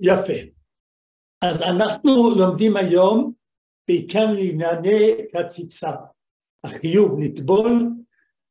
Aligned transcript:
יפה. 0.00 0.32
אז 1.42 1.62
אנחנו 1.62 2.34
לומדים 2.34 2.76
היום 2.76 3.32
בעיקר 3.88 4.26
לענייני 4.26 5.12
קציצה, 5.32 5.90
החיוב 6.64 7.20
לטבול 7.20 7.88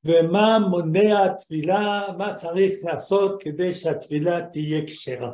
ומה 0.05 0.59
מונע 0.59 1.27
תפילה, 1.37 2.03
מה 2.17 2.33
צריך 2.33 2.73
לעשות 2.83 3.43
כדי 3.43 3.73
שהתפילה 3.73 4.47
תהיה 4.51 4.85
כשרה. 4.87 5.31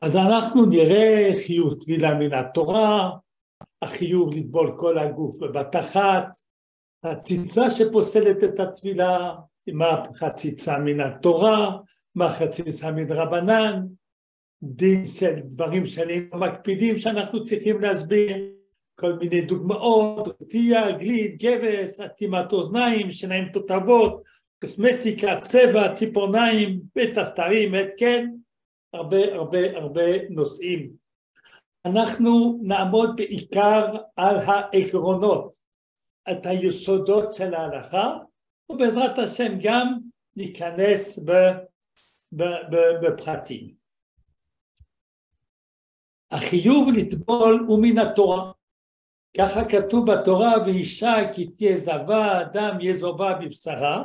אז 0.00 0.16
אנחנו 0.16 0.66
נראה 0.66 1.30
חיוב 1.46 1.74
טבילה 1.80 2.14
מן 2.14 2.32
התורה, 2.32 3.10
החיוב 3.82 4.34
לטבול 4.34 4.76
כל 4.78 4.98
הגוף 4.98 5.38
בבת 5.38 5.76
אחת, 5.76 6.26
הציצה 7.04 7.70
שפוסלת 7.70 8.44
את 8.44 8.60
הטבילה, 8.60 9.34
מה 9.72 10.02
חציצה 10.14 10.78
מן 10.78 11.00
התורה, 11.00 11.78
מה 12.14 12.32
חציצה 12.32 12.90
מן 12.90 13.12
רבנן, 13.12 13.86
דין 14.64 15.04
של 15.04 15.34
דברים 15.34 15.86
שהיינו 15.86 16.38
מקפידים 16.38 16.98
שאנחנו 16.98 17.44
צריכים 17.44 17.80
להסביר, 17.80 18.36
כל 19.00 19.12
מיני 19.12 19.40
דוגמאות, 19.40 20.28
רטייה, 20.42 20.92
גליד, 20.92 21.42
גבס, 21.42 22.00
אטימת 22.00 22.52
אוזניים, 22.52 23.10
שיניים 23.10 23.48
תותבות, 23.52 24.22
קוסמטיקה, 24.60 25.40
צבע, 25.40 25.94
ציפורניים, 25.94 26.80
בית 26.94 27.18
הסתרים, 27.18 27.74
התקן, 27.74 28.26
הרבה 28.92 29.34
הרבה 29.34 29.76
הרבה 29.76 30.28
נושאים. 30.30 30.90
אנחנו 31.84 32.60
נעמוד 32.62 33.16
בעיקר 33.16 33.96
על 34.16 34.36
העקרונות, 34.36 35.58
את 36.32 36.46
היסודות 36.46 37.32
של 37.32 37.54
ההלכה, 37.54 38.18
ובעזרת 38.70 39.18
השם 39.18 39.52
גם 39.62 39.98
ניכנס 40.36 41.18
בפרטים. 43.02 43.83
החיוב 46.34 46.88
לטבול 46.96 47.64
הוא 47.68 47.78
מן 47.82 47.98
התורה. 47.98 48.52
ככה 49.36 49.64
כתוב 49.64 50.12
בתורה, 50.12 50.52
ואישה 50.66 51.14
כי 51.32 51.46
תהיה 51.46 51.76
זבה, 51.76 52.40
אדם 52.40 52.80
יהיה 52.80 52.94
זובה 52.94 53.34
בבשרה, 53.34 54.02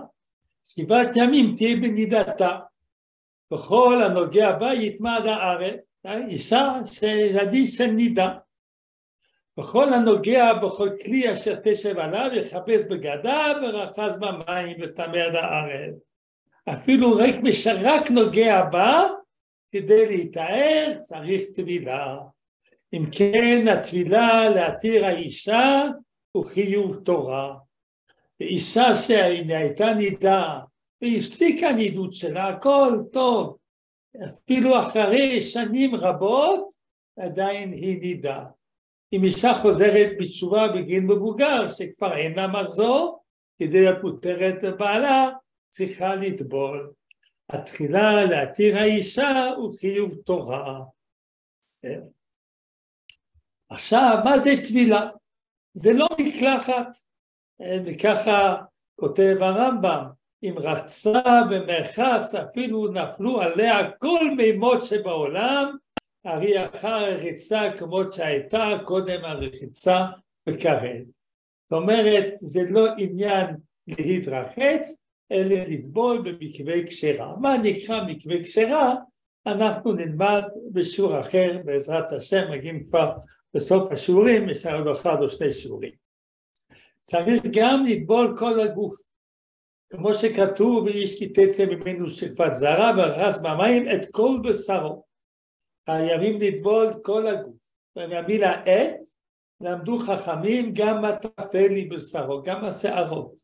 שבעת 0.63 1.15
ימים 1.15 1.55
תהיה 1.57 1.75
בנידתה. 1.75 2.59
בכל 3.51 4.03
הנוגע 4.03 4.51
בה 4.51 4.73
יטמע 4.73 5.17
עד 5.17 5.27
הארץ, 5.27 5.79
אישה 6.27 6.73
שילדים 6.85 7.65
של 7.65 7.87
נידה. 7.87 8.37
בכל 9.57 9.93
הנוגע 9.93 10.53
בכל 10.53 10.89
כלי 11.03 11.33
אשר 11.33 11.55
תשב 11.63 11.99
עליו 11.99 12.29
יכבס 12.33 12.83
בגדיו 12.83 13.55
ורחז 13.63 14.15
במים 14.19 14.77
וטמא 14.81 15.17
עד 15.17 15.35
הארץ. 15.35 15.93
אפילו 16.69 17.15
רק 17.15 17.35
מי 17.43 17.53
שרק 17.53 18.11
נוגע 18.11 18.61
בה 18.61 19.07
כדי 19.71 20.05
להיטהר 20.05 20.97
צריך 21.01 21.41
טבילה. 21.53 22.17
אם 22.93 23.05
כן 23.11 23.67
הטבילה 23.67 24.49
להתיר 24.49 25.05
האישה 25.05 25.85
הוא 26.31 26.45
חיוב 26.45 26.95
תורה. 26.95 27.55
ואישה 28.39 28.95
שהייתה 28.95 29.93
נידה 29.93 30.59
והפסיקה 31.01 31.71
נידות 31.71 32.13
שלה, 32.13 32.47
הכל 32.47 32.97
טוב. 33.11 33.57
אפילו 34.25 34.79
אחרי 34.79 35.41
שנים 35.41 35.95
רבות 35.95 36.73
עדיין 37.19 37.71
היא 37.73 38.01
נידה. 38.01 38.43
אם 39.13 39.23
אישה 39.23 39.53
חוזרת 39.53 40.09
בתשובה 40.19 40.67
בגיל 40.67 41.03
מבוגר 41.03 41.69
שכבר 41.69 42.17
אין 42.17 42.35
לה 42.35 42.47
מחזור, 42.47 43.23
כדי 43.59 43.81
להיות 43.81 44.03
מותרת 44.03 44.63
לבעלה, 44.63 45.29
צריכה 45.69 46.15
לטבול. 46.15 46.91
התחילה 47.49 48.23
להתיר 48.23 48.77
האישה 48.77 49.45
הוא 49.57 49.77
חיוב 49.79 50.15
תורה. 50.25 50.81
כן. 51.81 52.01
עכשיו, 53.69 54.17
מה 54.23 54.37
זה 54.37 54.49
טבילה? 54.67 55.09
זה 55.73 55.93
לא 55.93 56.07
מקלחת, 56.19 56.87
וככה 57.85 58.55
כותב 58.95 59.35
הרמב"ם, 59.41 60.05
אם 60.43 60.55
רצה 60.57 61.21
במרחץ 61.51 62.35
אפילו 62.35 62.87
נפלו 62.87 63.41
עליה 63.41 63.91
כל 63.91 64.35
מימות 64.37 64.83
שבעולם, 64.83 65.77
הרי 66.25 66.65
אחר 66.65 66.87
הרחיצה 66.87 67.71
כמות 67.77 68.13
שהייתה 68.13 68.65
קודם 68.85 69.25
הרחיצה 69.25 70.05
בכרת. 70.47 71.03
זאת 71.63 71.81
אומרת, 71.81 72.33
זה 72.35 72.59
לא 72.69 72.87
עניין 72.97 73.55
להתרחץ, 73.87 75.03
אלא 75.31 75.55
לטבול 75.55 76.21
במקווה 76.21 76.87
כשרה. 76.87 77.35
מה 77.41 77.57
נקרא 77.57 78.03
מקווה 78.03 78.43
כשרה? 78.43 78.95
אנחנו 79.45 79.93
נלמד 79.93 80.43
בשיעור 80.71 81.19
אחר, 81.19 81.61
בעזרת 81.65 82.13
השם, 82.13 82.51
מגיעים 82.51 82.83
כבר 82.83 83.11
בסוף 83.53 83.91
השיעורים, 83.91 84.49
יש 84.49 84.65
לנו 84.65 84.91
אחד 84.91 85.15
או 85.21 85.29
שני 85.29 85.53
שיעורים. 85.53 85.91
צריך 87.03 87.43
גם 87.51 87.85
לטבול 87.85 88.35
כל 88.37 88.59
הגוף, 88.59 88.95
כמו 89.89 90.13
שכתוב, 90.13 90.83
ואיש 90.83 91.19
כי 91.19 91.29
תצא 91.29 91.65
ממנו 91.65 92.09
שכבת 92.09 92.53
זרה 92.53 92.91
ורס 92.97 93.37
במים 93.37 93.83
את 93.95 94.05
כל 94.11 94.39
בשרו. 94.43 95.03
חייבים 95.85 96.37
לטבול 96.41 96.93
כל 97.03 97.27
הגוף. 97.27 97.55
ומהמילה 97.95 98.51
עת 98.51 98.99
למדו 99.61 99.97
חכמים 99.97 100.71
גם 100.73 101.05
הטפלי 101.05 101.87
בשרו, 101.87 102.41
גם 102.43 102.65
השערות. 102.65 103.39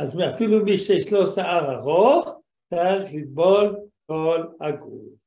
אז 0.00 0.18
אפילו 0.34 0.64
מי 0.64 0.78
שיש 0.78 1.12
לו 1.12 1.26
שיער 1.26 1.74
ארוך, 1.74 2.40
צריך 2.70 3.10
לטבול 3.14 3.76
כל 4.06 4.46
הגוף. 4.60 5.20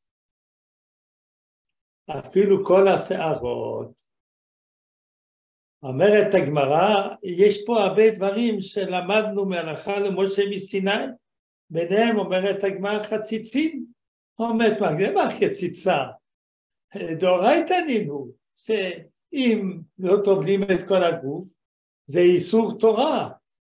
אפילו 2.09 2.65
כל 2.65 2.87
השערות. 2.87 4.01
אומרת 5.83 6.33
הגמרא, 6.33 7.15
יש 7.23 7.65
פה 7.65 7.81
הרבה 7.81 8.11
דברים 8.15 8.61
שלמדנו 8.61 9.45
מהלכה 9.45 9.99
למשה 9.99 10.41
מסיני, 10.49 11.05
ביניהם 11.69 12.17
אומרת 12.17 12.63
הגמרא 12.63 13.03
חציצים, 13.03 13.85
אומרת 14.39 14.77
מה 15.13 15.29
חציצה? 15.29 15.97
דאורייתא 17.19 17.73
נינו, 17.87 18.31
שאם 18.55 19.79
לא 19.99 20.17
טובלים 20.23 20.63
את 20.63 20.87
כל 20.87 21.03
הגוף, 21.03 21.47
זה 22.05 22.19
איסור 22.19 22.79
תורה, 22.79 23.29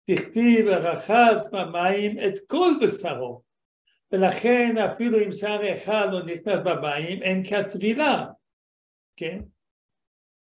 תכתיב 0.07 0.65
ורחז 0.67 1.49
במים 1.51 2.19
את 2.19 2.33
כל 2.47 2.71
בשרו, 2.81 3.41
ולכן 4.11 4.77
אפילו 4.77 5.17
אם 5.25 5.31
שיער 5.31 5.73
אחד 5.73 6.07
לא 6.11 6.23
נכנס 6.25 6.59
במים, 6.59 7.23
אין 7.23 7.43
כטבילה, 7.43 8.25
כן? 9.15 9.39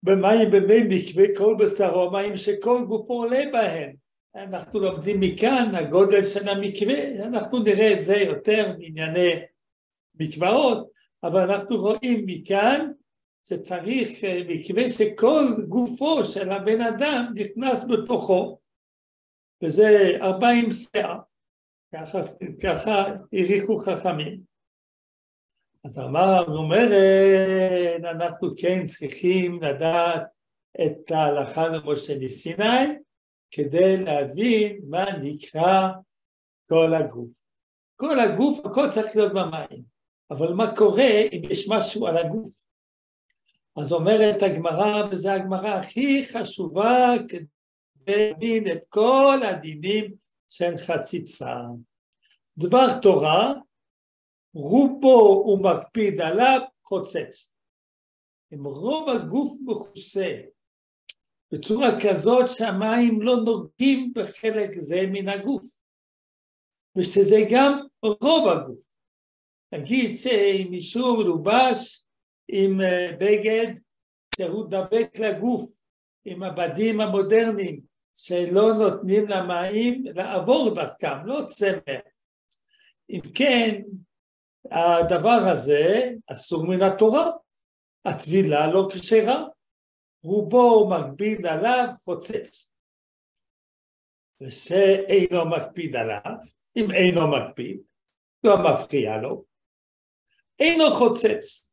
במים 0.03 0.51
במי 0.51 0.83
מקווה 0.89 1.25
כל 1.37 1.57
בשרו, 1.59 2.11
מים 2.11 2.37
שכל 2.37 2.85
גופו 2.89 3.15
עולה 3.15 3.43
בהם. 3.53 3.93
אנחנו 4.35 4.81
לומדים 4.81 5.21
מכאן 5.21 5.75
הגודל 5.75 6.25
של 6.25 6.49
המקווה, 6.49 7.27
אנחנו 7.27 7.59
נראה 7.59 7.93
את 7.93 8.03
זה 8.03 8.17
יותר 8.17 8.73
בענייני 8.79 9.31
מקוואות, 10.15 10.91
אבל 11.23 11.51
אנחנו 11.51 11.77
רואים 11.77 12.27
מכאן 12.27 12.91
שצריך 13.49 14.25
אה, 14.25 14.43
מקווה 14.49 14.91
שכל 14.91 15.45
גופו 15.69 16.25
של 16.25 16.51
הבן 16.51 16.81
אדם 16.81 17.33
נכנס 17.35 17.85
בתוכו, 17.85 18.60
וזה 19.63 20.11
ארבעים 20.21 20.73
שאה, 20.73 21.19
ככה, 22.63 23.05
העריכו 23.33 23.79
חכמים. 23.79 24.41
אז 25.85 25.99
אמר, 25.99 26.45
אומרת, 26.47 28.05
אנחנו 28.05 28.49
כן 28.57 28.85
צריכים 28.85 29.63
לדעת 29.63 30.23
את 30.83 31.11
ההלכה 31.11 31.69
למשה 31.69 32.19
מסיני 32.19 32.99
כדי 33.51 33.97
להבין 34.05 34.81
מה 34.89 35.05
נקרא 35.23 35.89
כל 36.69 36.95
הגוף. 36.95 37.29
כל 37.97 38.21
הגוף, 38.21 38.67
הכל 38.67 38.91
צריך 38.91 39.17
להיות 39.17 39.33
במים, 39.33 39.83
אבל 40.31 40.53
מה 40.53 40.77
קורה 40.77 41.13
אם 41.33 41.43
יש 41.51 41.69
משהו 41.69 42.07
על 42.07 42.17
הגוף? 42.17 42.65
אז 43.77 43.93
אומרת 43.93 44.43
הגמרא, 44.43 45.09
וזו 45.11 45.31
הגמרא 45.31 45.69
הכי 45.69 46.27
חשובה 46.33 47.15
להבין 48.11 48.73
את 48.73 48.83
כל 48.89 49.41
הדינים 49.43 50.15
של 50.49 50.77
חציצה. 50.77 51.57
דבר 52.59 52.87
תורה 53.03 53.53
רובו 54.55 55.43
הוא 55.45 55.63
מקפיד 55.63 56.21
עליו 56.21 56.61
חוצץ. 56.85 57.55
אם 58.55 58.65
רוב 58.65 59.09
הגוף 59.09 59.59
מכוסה 59.67 60.41
בצורה 61.53 61.89
כזאת 62.03 62.49
שהמים 62.49 63.23
לא 63.23 63.37
נוגעים 63.37 64.13
בחלק 64.15 64.71
זה 64.75 65.01
מן 65.13 65.29
הגוף, 65.29 65.67
ושזה 66.97 67.37
גם 67.51 67.81
רוב 68.03 68.49
הגוף. 68.49 68.79
נגיד 69.73 70.17
שאם 70.17 70.69
מישהו 70.71 71.17
מלובש 71.17 72.05
עם 72.49 72.81
אה, 72.81 73.11
בגד 73.21 73.81
שהוא 74.37 74.71
דבק 74.71 75.19
לגוף, 75.19 75.81
עם 76.25 76.43
הבדים 76.43 77.01
המודרניים 77.01 77.81
שלא 78.15 78.73
נותנים 78.73 79.29
למים 79.29 80.05
לעבור 80.05 80.75
דרכם, 80.75 81.27
לא 81.27 81.45
צמר. 81.47 82.01
אם 83.11 83.21
כן, 83.35 83.83
הדבר 84.71 85.39
הזה 85.53 86.11
אסור 86.27 86.67
מן 86.67 86.83
התורה, 86.83 87.27
הטבילה 88.05 88.73
לא 88.73 88.89
כשרה, 88.93 89.45
רובו 90.23 90.91
מקפיד 90.91 91.47
עליו 91.47 91.87
חוצץ. 92.05 92.71
ושאינו 94.41 95.51
מקפיד 95.51 95.97
עליו, 95.97 96.37
אם 96.77 96.91
אינו 96.91 97.21
מקפיד, 97.31 97.81
לא 98.45 98.57
מפריע 98.57 99.17
לו, 99.17 99.45
אינו 100.59 100.91
חוצץ. 100.91 101.71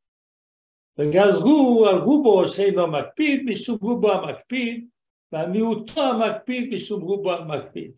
וגזרו 0.97 1.85
על 1.89 1.97
רובו 1.97 2.47
שאינו 2.47 2.87
מקפיד 2.87 3.45
משום 3.45 3.77
רובו 3.81 4.11
המקפיד, 4.11 4.87
והמיעוטו 5.31 6.01
המקפיד 6.01 6.73
משום 6.73 7.01
רובו 7.01 7.31
המקפיד. 7.31 7.91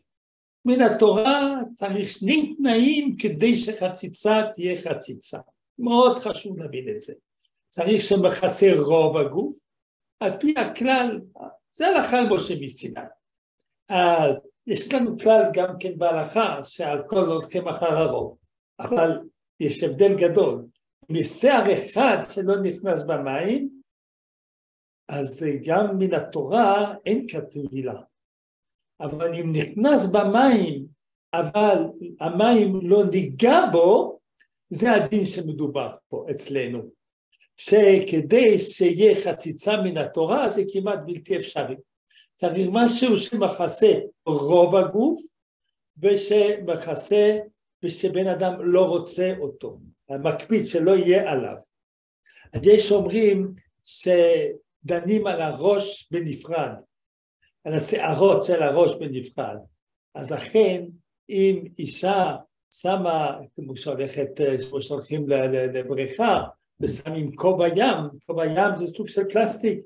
מן 0.66 0.82
התורה 0.82 1.54
צריך 1.74 2.10
שני 2.10 2.56
תנאים 2.56 3.16
כדי 3.18 3.56
שחציצה 3.56 4.42
תהיה 4.54 4.82
חציצה. 4.82 5.40
מאוד 5.80 6.20
חשוב 6.20 6.60
להבין 6.60 6.90
את 6.96 7.02
זה. 7.02 7.14
צריך 7.70 8.02
שמכסה 8.02 8.74
רוב 8.80 9.18
הגוף, 9.18 9.58
על 10.20 10.32
פי 10.40 10.54
הכלל, 10.58 11.22
זה 11.74 11.88
הלכה 11.88 12.22
למשה 12.22 12.54
מסיני. 12.62 13.00
יש 14.68 14.94
לנו 14.94 15.20
כלל 15.20 15.44
גם 15.54 15.76
כן 15.80 15.98
בהלכה 15.98 16.64
שעל 16.64 17.04
כל 17.08 17.26
הולכים 17.26 17.68
אחר 17.68 17.98
הרוב, 17.98 18.38
אבל 18.80 19.20
יש 19.60 19.84
הבדל 19.84 20.16
גדול. 20.16 20.66
משיער 21.10 21.74
אחד 21.74 22.18
שלא 22.30 22.62
נכנס 22.62 23.04
במים, 23.04 23.70
אז 25.10 25.46
גם 25.66 25.98
מן 26.00 26.14
התורה 26.14 26.94
אין 27.06 27.28
כתבילה. 27.28 28.02
אבל 29.02 29.34
אם 29.34 29.52
נכנס 29.52 30.06
במים, 30.06 30.86
אבל 31.34 31.78
המים 32.20 32.80
לא 32.84 33.04
ניגע 33.12 33.60
בו, 33.72 34.20
זה 34.70 34.92
הדין 34.92 35.26
שמדובר 35.26 35.96
פה 36.10 36.26
אצלנו. 36.32 36.90
שכדי 37.58 38.60
שיהיה 38.60 39.16
חציצה 39.24 39.82
מן 39.82 39.98
התורה 39.98 40.50
זה 40.50 40.64
כמעט 40.74 41.00
בלתי 41.06 41.38
אפשרי. 41.38 41.76
צריך 42.34 42.68
משהו 42.72 43.18
שמכסה 43.18 43.94
רוב 44.26 44.76
הגוף 44.76 45.22
ושמכסה 45.98 47.38
ושבן 47.84 48.28
אדם 48.28 48.54
לא 48.62 48.82
רוצה 48.82 49.34
אותו, 49.40 49.80
המקפיד 50.10 50.66
שלא 50.66 50.92
יהיה 50.92 51.32
עליו. 51.32 51.56
אז 52.54 52.62
יש 52.64 52.92
אומרים 52.92 53.54
שדנים 54.84 55.28
על 55.28 55.42
הראש 55.42 56.08
בנפרד, 56.12 56.76
על 57.66 57.74
השערות 57.74 58.44
של 58.44 58.64
הראש 58.64 58.96
בנפרד. 58.96 59.58
אז 60.16 60.32
לכן 60.32 60.86
אם 61.30 61.64
אישה 61.80 62.36
שמה, 62.72 63.40
כמו 63.56 63.78
שהולכת, 63.78 64.30
כמו 64.70 64.82
שהולכים 64.82 65.26
לבריכה, 65.74 66.44
ושמים 66.80 67.36
כובע 67.36 67.68
ים, 67.68 68.20
כובע 68.26 68.46
ים 68.46 68.76
זה 68.76 68.88
סוג 68.88 69.08
של 69.08 69.24
פלסטיק, 69.32 69.80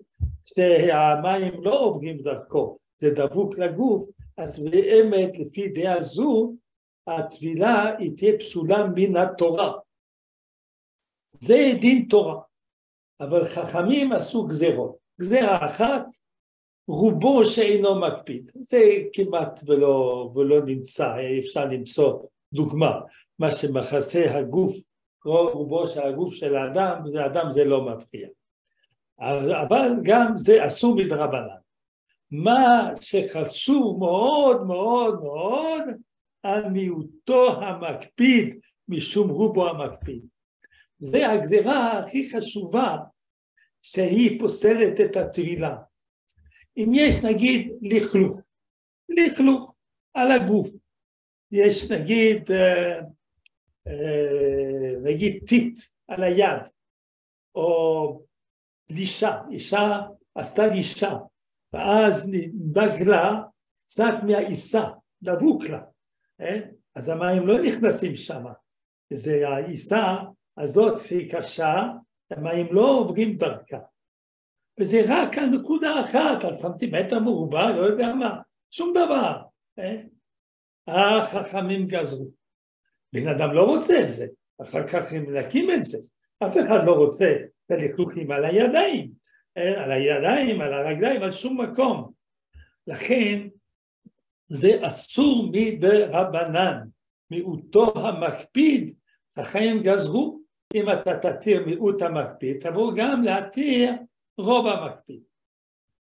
שהמים 0.46 1.64
לא 1.64 1.80
עוברים 1.80 2.18
דרכו, 2.18 2.78
זה 2.98 3.10
דבוק 3.10 3.58
לגוף, 3.58 4.10
אז 4.38 4.64
באמת 4.64 5.40
לפי 5.40 5.68
דעה 5.70 6.02
זו, 6.02 6.54
הטבילה 7.08 7.96
היא 7.98 8.12
תהיה 8.18 8.40
פסולה 8.40 8.88
מן 8.96 9.16
התורה. 9.16 9.74
זה 11.40 11.72
דין 11.82 12.06
תורה, 12.10 12.42
אבל 13.24 13.46
חכמים 13.46 14.12
עשו 14.12 14.46
גזירות. 14.46 14.96
גזירה 15.22 15.70
אחת, 15.70 16.06
רובו 16.88 17.46
שאינו 17.46 18.00
מקפיד, 18.00 18.52
זה 18.56 18.82
כמעט 19.14 19.60
ולא, 19.66 20.32
ולא 20.36 20.66
נמצא, 20.66 21.16
אפשר 21.40 21.66
למצוא 21.66 22.20
דוגמה, 22.54 23.00
מה 23.40 23.52
שמכסה 23.52 24.38
הגוף, 24.38 24.76
רובו 25.26 25.88
של 25.88 26.02
הגוף 26.02 26.34
של 26.34 26.56
האדם, 26.56 27.02
זה 27.12 27.26
אדם 27.26 27.52
זה 27.52 27.66
לא 27.66 27.86
מפריע. 27.86 28.28
אבל 29.68 29.92
גם 30.04 30.32
זה 30.36 30.68
אסור 30.68 30.96
מדרבנן. 30.96 31.48
מה 32.32 32.90
שחשוב 33.02 34.00
מאוד 34.00 34.68
מאוד 34.68 35.24
מאוד 35.24 35.84
על 36.44 36.70
מיעוטו 36.70 37.62
המקפיד 37.62 38.60
משום 38.88 39.30
רובו 39.30 39.70
המקפיד. 39.70 40.26
זה 41.00 41.30
הגזירה 41.30 42.00
הכי 42.00 42.30
חשובה 42.30 42.98
שהיא 43.84 44.40
פוסלת 44.40 45.02
את 45.02 45.16
הטבילה. 45.16 45.78
אם 46.78 46.92
יש 46.96 47.16
נגיד 47.24 47.72
לכלוך, 47.82 48.42
לכלוך 49.10 49.76
על 50.14 50.32
הגוף, 50.32 50.68
יש 51.52 51.92
נגיד, 51.92 52.52
אה, 52.52 53.00
אה, 53.88 54.92
נגיד 55.04 55.44
טיט 55.48 55.80
על 56.08 56.24
היד, 56.24 56.62
או 57.56 58.22
לישה, 58.90 59.42
אישה 59.52 60.02
עשתה 60.36 60.68
לישה, 60.68 61.14
ואז 61.74 62.30
נדבק 62.32 63.00
לה 63.08 63.42
קצת 63.86 64.14
מהעיסה, 64.24 64.84
דבוק 65.24 65.64
לה, 65.64 65.82
אה? 66.42 66.60
אז 66.96 67.10
המים 67.10 67.48
לא 67.48 67.62
נכנסים 67.62 68.16
שם, 68.16 68.44
זה 69.14 69.48
העיסה 69.48 70.04
הזאת 70.58 70.98
שהיא 70.98 71.32
קשה, 71.32 71.76
המים 72.38 72.68
לא 72.72 72.92
עוברים 72.92 73.38
דרכה. 73.38 73.80
וזה 74.80 75.02
רק 75.08 75.38
על 75.38 75.46
נקודה 75.46 76.06
אחת, 76.06 76.44
על 76.44 76.56
סנטימטר 76.56 77.20
מרובע, 77.20 77.72
לא 77.72 77.82
יודע 77.86 78.14
מה, 78.14 78.40
שום 78.72 78.92
דבר. 78.92 79.42
אה? 79.80 80.02
החכמים 80.88 81.88
גזרו. 81.88 82.28
בן 83.14 83.28
אדם 83.28 83.54
לא 83.54 83.64
רוצה 83.64 83.94
את 84.04 84.12
זה, 84.12 84.28
אחר 84.62 84.88
כך 84.88 85.14
הם 85.14 85.24
מנקים 85.24 85.72
את 85.72 85.86
זה. 85.86 85.98
אף 86.48 86.58
אחד 86.58 86.86
לא 86.86 86.92
רוצה 86.92 87.34
את 87.66 87.72
הלכלוכים 87.72 88.32
על 88.32 88.46
הידיים, 88.46 89.12
אה? 89.58 89.84
על 89.84 89.92
הידיים, 89.92 90.62
על 90.62 90.74
הרגליים, 90.74 91.24
על 91.24 91.32
שום 91.32 91.62
מקום. 91.62 92.12
לכן 92.88 93.48
זה 94.50 94.88
אסור 94.88 95.50
מדרבנן, 95.52 96.80
מיעוטו 97.32 97.94
המקפיד, 97.96 98.96
חכמים 99.36 99.84
גזרו, 99.84 100.43
אם 100.74 100.86
אתה 100.92 101.20
תתיר 101.20 101.66
מיעוט 101.66 102.02
המקפיד, 102.02 102.70
תבוא 102.70 102.94
גם 102.96 103.24
להתיר 103.24 103.92
רוב 104.38 104.68
המקפיד. 104.68 105.24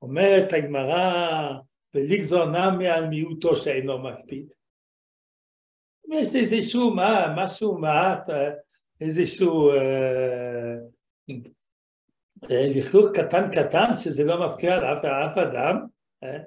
אומרת 0.03 0.53
הגמרא, 0.53 1.53
ולגזור 1.95 2.45
נמי 2.45 2.89
על 2.89 3.07
מיעוטו 3.07 3.57
שאינו 3.57 3.99
מקפיד. 3.99 4.55
יש 6.13 6.35
איזשהו 6.35 6.95
מה, 6.95 7.35
משהו 7.37 7.79
מעט, 7.79 8.29
איזשהו 9.01 9.71
אה, 9.71 10.75
אה, 12.51 12.67
לכלוך 12.77 13.07
קטן 13.15 13.51
קטן 13.51 13.99
שזה 13.99 14.25
לא 14.25 14.47
מפקיע 14.47 14.75
על 14.75 14.85
אף, 14.85 15.05
אף 15.05 15.39
אדם, 15.39 15.87
אה, 16.25 16.39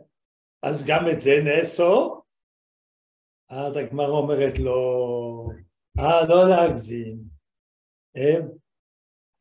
אז 0.63 0.85
גם 0.87 1.09
את 1.11 1.21
זה 1.21 1.31
נאסור. 1.43 2.21
אז 3.49 3.77
הגמרא 3.77 4.07
אומרת 4.07 4.59
לו, 4.59 4.77
אה, 5.99 6.27
לא 6.29 6.49
להגזים. 6.49 7.40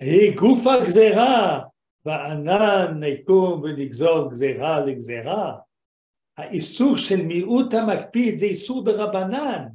היא 0.00 0.36
גוף 0.36 0.66
הגזרה, 0.66 1.60
וענן 2.04 3.02
יקום 3.02 3.62
ולגזור 3.62 4.30
גזירה 4.30 4.80
לגזירה. 4.80 5.58
האיסור 6.36 6.96
של 6.96 7.26
מיעוט 7.26 7.74
המקפיד 7.74 8.38
זה 8.38 8.46
איסור 8.46 8.84
דרבנן. 8.84 9.66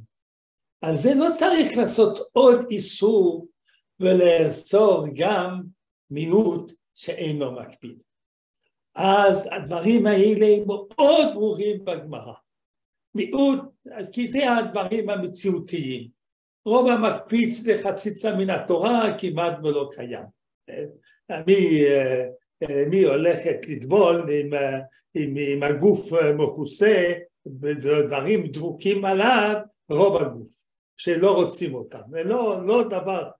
אז 0.82 1.02
זה 1.02 1.14
לא 1.14 1.26
צריך 1.38 1.78
לעשות 1.78 2.18
עוד 2.32 2.66
איסור 2.70 3.48
ולאסור 4.00 5.06
גם 5.14 5.62
מיעוט 6.10 6.72
שאינו 6.94 7.52
מקפיד. 7.52 8.02
אז 8.94 9.48
הדברים 9.52 10.06
האלה 10.06 10.64
מאוד 10.66 11.34
ברורים 11.34 11.84
בגמרא. 11.84 12.34
מיעוט, 13.14 13.60
כי 14.12 14.28
זה 14.28 14.52
הדברים 14.52 15.10
המציאותיים. 15.10 16.15
רוב 16.66 16.88
המקפיד 16.88 17.54
זה 17.54 17.78
חציצה 17.78 18.36
מן 18.36 18.50
התורה 18.50 19.18
כמעט 19.18 19.58
ולא 19.62 19.90
קיים. 19.94 20.24
מי, 21.46 21.84
מי 22.90 23.04
הולכת 23.04 23.56
לטבול 23.68 24.30
עם, 24.30 24.50
עם, 25.14 25.34
עם 25.36 25.62
הגוף 25.62 26.12
מכוסה 26.38 27.12
בדברים 27.46 28.46
דבוקים 28.46 29.04
עליו, 29.04 29.54
רוב 29.90 30.22
הגוף, 30.22 30.64
שלא 30.96 31.34
רוצים 31.34 31.74
אותם, 31.74 32.00
ולא 32.10 32.66
לא 32.66 32.88
דבר 32.88 33.30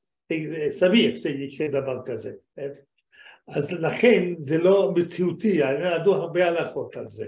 סביר 0.70 1.14
שיקרה 1.14 1.68
דבר 1.68 1.98
כזה. 2.06 2.32
אז 3.48 3.72
לכן 3.72 4.34
זה 4.38 4.58
לא 4.58 4.92
מציאותי, 4.96 5.48
ידעו 5.48 6.14
הרבה 6.14 6.48
הלכות 6.48 6.96
על 6.96 7.08
זה. 7.08 7.26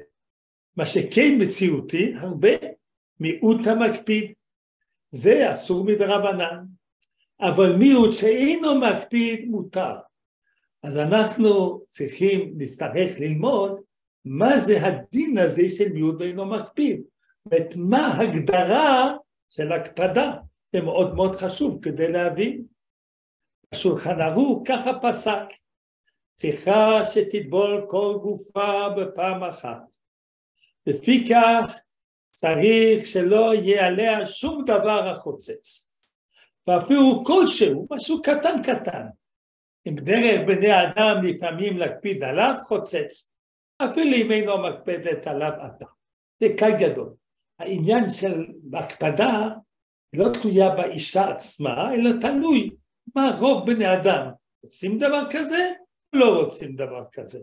מה 0.76 0.86
שכן 0.86 1.38
מציאותי, 1.40 2.14
הרבה 2.16 2.48
מיעוט 3.20 3.66
המקפיד, 3.66 4.32
זה 5.10 5.52
אסור 5.52 5.84
מדרבנן, 5.84 6.64
אבל 7.40 7.76
מיעוט 7.76 8.12
שאינו 8.12 8.80
מקפיד 8.80 9.48
מותר. 9.48 9.94
אז 10.82 10.96
אנחנו 10.96 11.80
צריכים, 11.88 12.54
נצטרך 12.56 13.20
ללמוד 13.20 13.80
מה 14.24 14.60
זה 14.60 14.86
הדין 14.86 15.38
הזה 15.38 15.62
של 15.76 15.92
מיעוט 15.92 16.16
ואינו 16.18 16.46
מקפיד, 16.46 17.02
ואת 17.46 17.76
מה 17.76 18.18
הגדרה 18.18 19.16
של 19.50 19.72
הקפדה, 19.72 20.32
זה 20.72 20.80
מאוד 20.80 21.14
מאוד 21.14 21.36
חשוב 21.36 21.78
כדי 21.82 22.12
להבין. 22.12 22.64
השולחן 23.72 24.20
ערוך 24.20 24.62
ככה 24.68 24.90
פסק, 25.02 25.44
צריכה 26.34 27.04
שתטבול 27.04 27.86
כל 27.88 28.18
גופה 28.22 28.88
בפעם 28.88 29.44
אחת. 29.44 29.94
לפי 30.86 31.24
כך 31.30 31.80
צריך 32.38 33.06
שלא 33.06 33.54
יהיה 33.54 33.86
עליה 33.86 34.26
שום 34.26 34.64
דבר 34.64 35.08
החוצץ. 35.08 35.88
ואפילו 36.66 37.24
כלשהו, 37.24 37.86
משהו 37.90 38.22
קטן 38.22 38.62
קטן. 38.62 39.06
אם 39.88 39.94
דרך 39.94 40.40
בני 40.46 40.82
אדם 40.82 41.16
לפעמים 41.22 41.78
להקפיד 41.78 42.24
עליו 42.24 42.54
חוצץ, 42.62 43.30
אפילו 43.78 44.16
אם 44.16 44.30
אינו 44.32 44.62
מקפדת 44.62 45.26
עליו 45.26 45.50
אתה. 45.66 45.84
זה 46.40 46.48
קל 46.58 46.70
גדול. 46.78 47.14
העניין 47.58 48.08
של 48.08 48.46
הקפדה 48.74 49.48
לא 50.12 50.28
תלויה 50.42 50.70
באישה 50.70 51.28
עצמה, 51.28 51.94
אלא 51.94 52.10
תלוי 52.20 52.70
מה 53.14 53.30
רוב 53.38 53.66
בני 53.66 53.94
אדם. 53.94 54.30
רוצים 54.62 54.98
דבר 54.98 55.22
כזה? 55.30 55.72
לא 56.12 56.42
רוצים 56.42 56.76
דבר 56.76 57.04
כזה. 57.12 57.38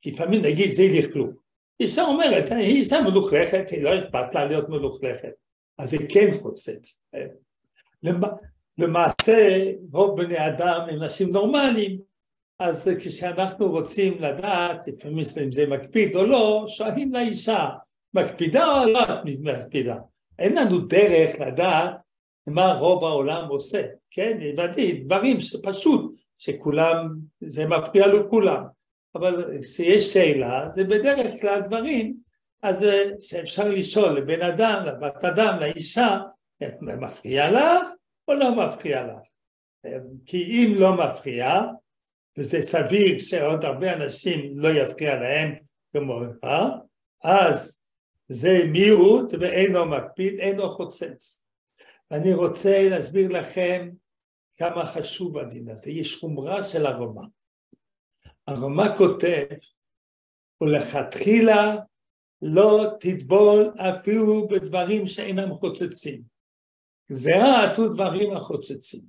כי 0.00 0.10
לפעמים 0.10 0.40
נגיד 0.40 0.70
זה 0.70 0.82
לכלוך. 0.98 1.45
אישה 1.80 2.04
אומרת, 2.04 2.50
היא 2.50 2.76
אישה 2.76 3.00
מלוכלכת, 3.00 3.70
היא 3.70 3.82
לא 3.82 3.98
אכפת 3.98 4.34
לה 4.34 4.44
להיות 4.44 4.68
מלוכלכת. 4.68 5.32
אז 5.78 5.90
זה 5.90 5.96
כן 6.08 6.38
חוצץ. 6.42 7.02
למעשה 8.78 9.64
רוב 9.92 10.22
בני 10.22 10.46
אדם 10.46 10.80
הם 10.88 11.02
אנשים 11.02 11.32
נורמליים, 11.32 11.98
אז 12.58 12.90
כשאנחנו 13.00 13.70
רוצים 13.70 14.18
לדעת, 14.18 14.88
לפעמים 14.88 15.24
אם 15.42 15.52
זה 15.52 15.66
מקפיד 15.66 16.16
או 16.16 16.26
לא, 16.26 16.64
שואלים 16.68 17.12
לאישה, 17.12 17.68
מקפידה 18.14 18.66
או 18.66 18.84
לא 18.86 19.00
מקפידה? 19.40 19.96
אין 20.38 20.58
לנו 20.58 20.78
דרך 20.78 21.40
לדעת 21.40 21.90
מה 22.46 22.72
רוב 22.72 23.04
העולם 23.04 23.48
עושה, 23.48 23.82
כן? 24.10 24.38
הבנתי, 24.42 24.92
דברים 24.92 25.40
שפשוט, 25.40 26.14
שכולם, 26.36 27.16
זה 27.40 27.66
מפריע 27.66 28.06
לכולם, 28.06 28.64
אבל 29.16 29.58
כשיש 29.62 30.12
שאלה, 30.12 30.68
זה 30.70 30.84
בדרך 30.84 31.40
כלל 31.40 31.60
דברים, 31.60 32.16
אז 32.62 32.84
שאפשר 33.20 33.68
לשאול 33.68 34.18
לבן 34.18 34.42
אדם, 34.42 34.84
לבת 34.86 35.24
אדם, 35.24 35.58
לאישה, 35.60 36.18
מפריע 36.80 37.50
לך 37.50 37.90
או 38.28 38.34
לא 38.34 38.66
מפריע 38.66 39.06
לך? 39.06 39.18
כי 40.26 40.44
אם 40.44 40.74
לא 40.76 40.96
מפריע, 40.96 41.60
וזה 42.38 42.62
סביר 42.62 43.18
שעוד 43.18 43.64
הרבה 43.64 43.92
אנשים 43.92 44.58
לא 44.58 44.68
יפריע 44.68 45.14
להם 45.14 45.54
כמוך, 45.92 46.22
אז 47.22 47.82
זה 48.28 48.58
מיעוט 48.72 49.34
ואינו 49.40 49.86
מקפיד, 49.86 50.40
אינו 50.40 50.70
חוצץ. 50.70 51.42
ואני 52.10 52.34
רוצה 52.34 52.88
להסביר 52.88 53.38
לכם 53.38 53.90
כמה 54.56 54.86
חשוב 54.86 55.38
הדין 55.38 55.70
הזה. 55.70 55.90
יש 55.90 56.16
חומרה 56.16 56.62
של 56.62 56.86
הרומא. 56.86 57.22
הרומא 58.46 58.96
כותב, 58.96 59.46
ולכתחילה 60.60 61.76
לא 62.42 62.86
תטבול 63.00 63.74
אפילו 63.76 64.48
בדברים 64.48 65.06
שאינם 65.06 65.54
חוצצים. 65.54 66.22
גזירה 67.12 67.64
עטו 67.64 67.88
דברים 67.88 68.36
החוצצים. 68.36 69.00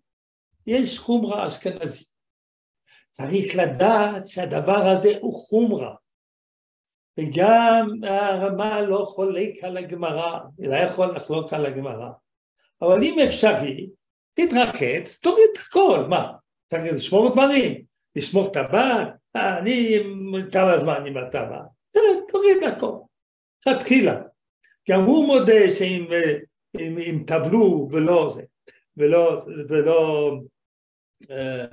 יש 0.67 0.99
חומרה 0.99 1.47
אשכנזית. 1.47 2.07
צריך 3.11 3.55
לדעת 3.55 4.27
שהדבר 4.27 4.89
הזה 4.89 5.09
הוא 5.21 5.33
חומרה. 5.33 5.95
וגם 7.19 7.89
הרמה 8.03 8.81
לא 8.81 9.03
חולק 9.05 9.63
על 9.63 9.77
הגמרא, 9.77 10.39
לא 10.59 10.75
יכול 10.75 11.15
לחלוק 11.15 11.53
על 11.53 11.65
הגמרא. 11.65 12.09
אבל 12.81 13.03
אם 13.03 13.19
אפשרי, 13.19 13.89
תתרחץ, 14.33 15.19
תוריד 15.19 15.45
את 15.53 15.57
הכל, 15.57 16.05
מה? 16.09 16.31
צריך 16.67 16.93
לשמור 16.93 17.33
דברים, 17.33 17.85
לשמור 18.15 18.53
טבעת, 19.37 19.53
אה, 19.53 19.59
אני 19.59 19.99
כמה 20.51 20.79
זמן 20.79 21.05
עם 21.05 21.17
הטבעת, 21.17 21.67
תוריד 22.27 22.63
הכל, 22.63 22.93
תתחילה. 23.59 24.21
גם 24.89 25.03
הוא 25.03 25.25
מודה 25.25 25.69
שאם 25.77 26.05
אם, 26.79 26.97
אם 26.97 27.23
טבלו 27.27 27.87
ולא 27.91 28.29
זה, 28.29 28.43
ולא, 28.97 29.37
ולא, 29.67 30.31
אה, 31.31 31.65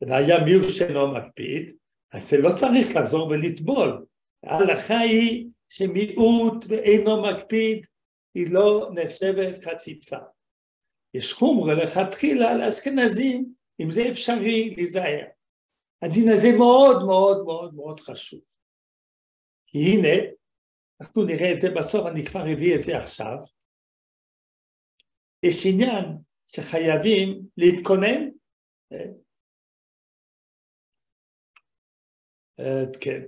והיה 0.00 0.44
מיעוט 0.44 0.70
שאינו 0.70 1.14
מקפיד, 1.14 1.76
אז 2.12 2.30
זה 2.30 2.40
לא 2.40 2.50
צריך 2.52 2.96
לחזור 2.96 3.28
ולטבול. 3.28 4.04
ההלכה 4.44 4.98
היא 4.98 5.48
שמיעוט 5.68 6.64
ואינו 6.68 7.22
מקפיד 7.22 7.86
היא 8.34 8.46
לא 8.50 8.90
נחשבת 8.94 9.64
חציצה. 9.64 10.18
יש 11.14 11.32
חומרה 11.32 11.74
לכתחילה 11.74 12.54
לאשכנזים, 12.54 13.44
אם 13.80 13.90
זה 13.90 14.08
אפשרי, 14.08 14.74
להיזהר. 14.76 15.24
הדין 16.02 16.28
הזה 16.32 16.48
מאוד 16.58 17.06
מאוד 17.06 17.44
מאוד 17.44 17.74
מאוד 17.74 18.00
חשוב. 18.00 18.40
כי 19.66 19.78
הנה, 19.78 20.32
אנחנו 21.00 21.24
נראה 21.24 21.52
את 21.52 21.60
זה 21.60 21.68
בסוף, 21.78 22.06
אני 22.06 22.26
כבר 22.26 22.42
אביא 22.42 22.74
את 22.74 22.82
זה 22.82 22.96
עכשיו. 22.96 23.36
יש 25.42 25.66
עניין 25.66 26.04
שחייבים 26.48 27.40
להתכונן. 27.56 28.30
אה, 32.60 32.84
כן. 33.00 33.20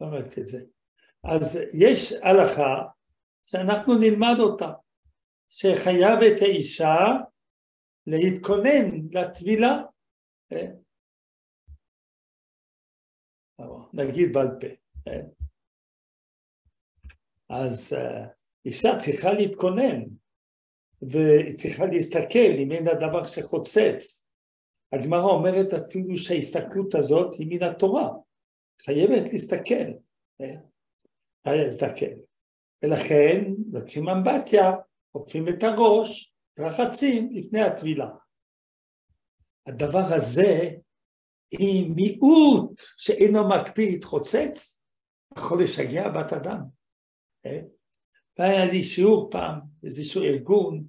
אומרת 0.00 0.38
את 0.38 0.46
זה. 0.46 0.58
אז 1.24 1.58
יש 1.72 2.12
הלכה 2.12 2.88
שאנחנו 3.44 3.94
נלמד 3.98 4.36
אותה, 4.40 4.72
שחייב 5.50 6.18
את 6.22 6.42
האישה 6.42 7.04
להתכונן 8.06 9.08
לטבילה, 9.12 9.82
אה? 10.52 10.66
נגיד 13.94 14.32
בעל 14.32 14.48
פה. 14.60 14.66
אה? 15.08 15.20
אז 17.48 17.92
אה, 17.92 18.26
אישה 18.66 18.88
צריכה 18.98 19.32
להתכונן 19.32 20.02
והיא 21.02 21.58
צריכה 21.58 21.84
להסתכל 21.84 22.52
אם 22.58 22.72
אין 22.72 22.88
הדבר 22.88 23.24
שחוצץ. 23.24 24.26
הגמרא 24.92 25.22
אומרת 25.22 25.72
אפילו 25.74 26.16
שההסתכלות 26.16 26.94
הזאת 26.94 27.34
היא 27.38 27.46
מן 27.50 27.62
התורה. 27.62 28.08
חייבת 28.82 29.32
להסתכל? 29.32 29.90
להסתכל. 31.46 32.14
ולכן 32.82 33.44
לוקחים 33.72 34.08
אמבטיה, 34.08 34.72
עוקפים 35.14 35.48
את 35.48 35.62
הראש, 35.62 36.34
רחצים 36.58 37.28
לפני 37.32 37.60
הטבילה. 37.62 38.08
הדבר 39.66 40.14
הזה, 40.14 40.70
עם 41.60 41.92
מיעוט 41.94 42.80
שאינו 42.96 43.48
מקפיד 43.48 44.04
חוצץ, 44.04 44.80
יכול 45.38 45.62
לשגע 45.62 46.08
בת 46.08 46.32
אדם. 46.32 46.60
אה? 47.46 47.60
והיה 48.38 48.64
לי 48.64 48.84
שיעור 48.84 49.30
פעם, 49.30 49.60
איזשהו 49.84 50.22
ארגון, 50.22 50.84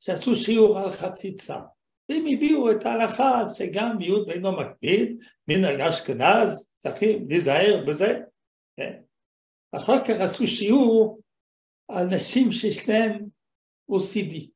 שעשו 0.00 0.36
שיעור 0.36 0.78
על 0.78 0.92
חציצה. 0.92 1.60
והם 2.08 2.24
הביאו 2.32 2.70
את 2.70 2.86
ההלכה 2.86 3.42
שגם 3.54 3.96
מיעוט 3.98 4.28
ואינו 4.28 4.52
מקפיד, 4.52 5.24
מן 5.48 5.80
אשכנז, 5.80 6.70
צריכים 6.78 7.28
להיזהר 7.28 7.84
בזה. 7.88 8.20
כן? 8.76 9.02
אחר 9.72 10.04
כך 10.04 10.20
עשו 10.20 10.46
שיעור 10.46 11.20
על 11.88 12.06
נשים 12.06 12.52
שיש 12.52 12.88
להן 12.88 13.28
OCD. 13.92 14.50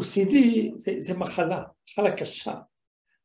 OCD 0.00 0.34
זה, 0.76 0.94
זה 0.98 1.14
מחלה, 1.14 1.62
מחלה 1.90 2.16
קשה, 2.16 2.54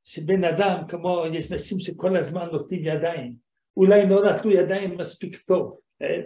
שבן 0.04 0.44
אדם, 0.44 0.88
כמו 0.88 1.24
יש 1.34 1.52
נשים 1.52 1.80
שכל 1.80 2.18
הזמן 2.18 2.46
נותנים 2.52 2.86
ידיים, 2.86 3.36
אולי 3.78 4.10
לא 4.10 4.26
נתנו 4.26 4.52
ידיים 4.52 4.98
מספיק 4.98 5.38
טוב, 5.38 5.80
כן? 6.00 6.22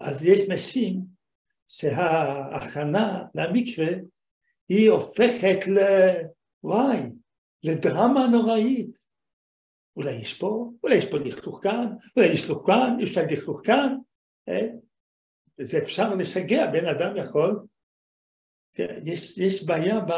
אז 0.00 0.24
יש 0.24 0.48
נשים 0.48 1.00
שההכנה 1.68 3.24
למקווה 3.34 3.92
היא 4.68 4.90
הופכת 4.90 5.66
ל... 5.66 5.78
וואי, 6.64 6.98
לדרמה 7.64 8.26
נוראית. 8.28 9.12
אולי 9.96 10.14
יש 10.14 10.38
פה, 10.38 10.70
אולי 10.82 10.96
יש 10.96 11.10
פה 11.10 11.18
לכלוך 11.18 11.60
כאן, 11.62 11.86
אולי 12.16 12.28
יש 12.28 12.44
לכלוך 12.44 12.66
כאן, 12.66 12.96
יש 13.00 13.16
להם 13.16 13.26
לכלוך 13.30 13.60
כאן, 13.64 13.96
אה? 14.48 14.68
וזה 15.58 15.78
אפשר 15.78 16.14
לשגע, 16.14 16.66
בן 16.66 16.86
אדם 16.86 17.16
יכול, 17.16 17.66
יש, 18.78 19.38
יש 19.38 19.64
בעיה 19.66 20.00
ב... 20.00 20.12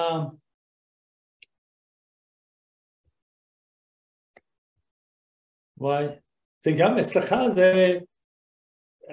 וואי, 5.79 6.05
זה 6.61 6.71
גם 6.79 6.99
אצלך, 7.01 7.35
זה... 7.55 7.73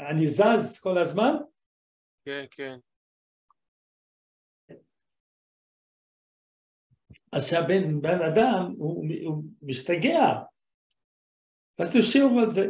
אני 0.09 0.27
זז 0.27 0.79
כל 0.79 0.97
הזמן? 0.97 1.33
כן, 2.25 2.45
כן. 2.51 2.77
אז 7.33 7.49
שהבן 7.49 8.01
בן 8.01 8.19
אדם 8.31 8.73
הוא, 8.77 9.05
הוא 9.25 9.43
משתגע, 9.61 10.21
אז 11.79 11.97
תשאירו 11.97 12.39
על 12.39 12.49
זה, 12.49 12.67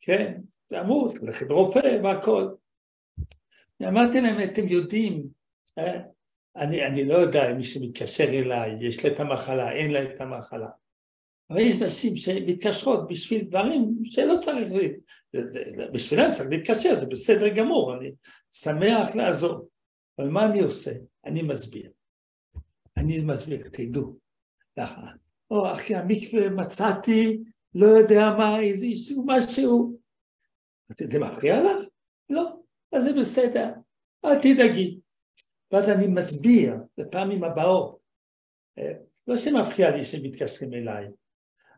כן? 0.00 0.40
אמרו, 0.72 1.08
ללכת 1.22 1.46
רופא 1.50 2.00
והכל. 2.04 2.54
אמרתי 3.82 4.20
להם, 4.20 4.50
אתם 4.52 4.68
יודעים, 4.68 5.37
אני, 6.56 6.86
אני 6.86 7.04
לא 7.04 7.14
יודע 7.14 7.50
אם 7.50 7.56
מישהו 7.56 7.82
מתקשר 7.82 8.24
אליי, 8.24 8.70
יש 8.80 9.04
לה 9.04 9.12
את 9.12 9.20
המחלה, 9.20 9.72
אין 9.72 9.90
לה 9.90 10.02
את 10.02 10.20
המחלה. 10.20 10.68
אבל 11.50 11.60
יש 11.60 11.82
נשים 11.82 12.16
שמתקשרות 12.16 13.08
בשביל 13.08 13.44
דברים 13.44 13.98
שלא 14.04 14.34
צריך, 14.40 14.72
בשבילם 15.92 16.32
צריך 16.32 16.48
להתקשר, 16.50 16.94
זה 16.94 17.06
בסדר 17.06 17.48
גמור, 17.48 17.94
אני 17.96 18.10
שמח 18.50 19.14
לעזור. 19.14 19.68
אבל 20.18 20.28
מה 20.28 20.46
אני 20.46 20.60
עושה? 20.60 20.92
אני 21.24 21.42
מסביר. 21.42 21.90
אני 22.96 23.24
מסביר, 23.24 23.68
תדעו. 23.72 24.16
או 25.50 25.72
אחי 25.72 25.94
המקווה 25.94 26.50
מצאתי, 26.50 27.38
לא 27.74 27.86
יודע 27.86 28.34
מה, 28.38 28.60
איזה 28.60 28.86
משהו. 29.26 29.98
זה 30.98 31.18
מפריע 31.18 31.62
לך? 31.62 31.82
לא, 32.30 32.56
אז 32.92 33.04
זה 33.04 33.12
בסדר, 33.12 33.68
אל 34.24 34.38
תדאגי. 34.38 35.00
ואז 35.72 35.88
אני 35.88 36.06
מסביר 36.06 36.74
לפעמים 36.98 37.44
הבאות, 37.44 37.98
אה, 38.78 38.92
לא 39.26 39.36
שמפריע 39.36 39.96
לי 39.96 40.04
שמתקשרים 40.04 40.74
אליי, 40.74 41.08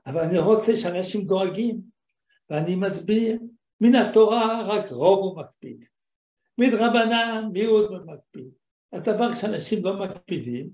אבל 0.07 0.21
אני 0.21 0.39
רוצה 0.39 0.77
שאנשים 0.77 1.27
דואגים, 1.27 1.81
ואני 2.51 2.77
מסביר, 2.77 3.39
מן 3.81 3.95
התורה 3.95 4.61
רק 4.65 4.91
רוב 4.91 5.19
הוא 5.19 5.39
מקפיד, 5.39 5.85
מדרבנן 6.59 7.49
מיעוט 7.53 7.91
הוא 7.91 7.99
מקפיד. 7.99 8.51
אז 8.93 9.03
דבר 9.03 9.35
שאנשים 9.35 9.85
לא 9.85 10.05
מקפידים, 10.05 10.71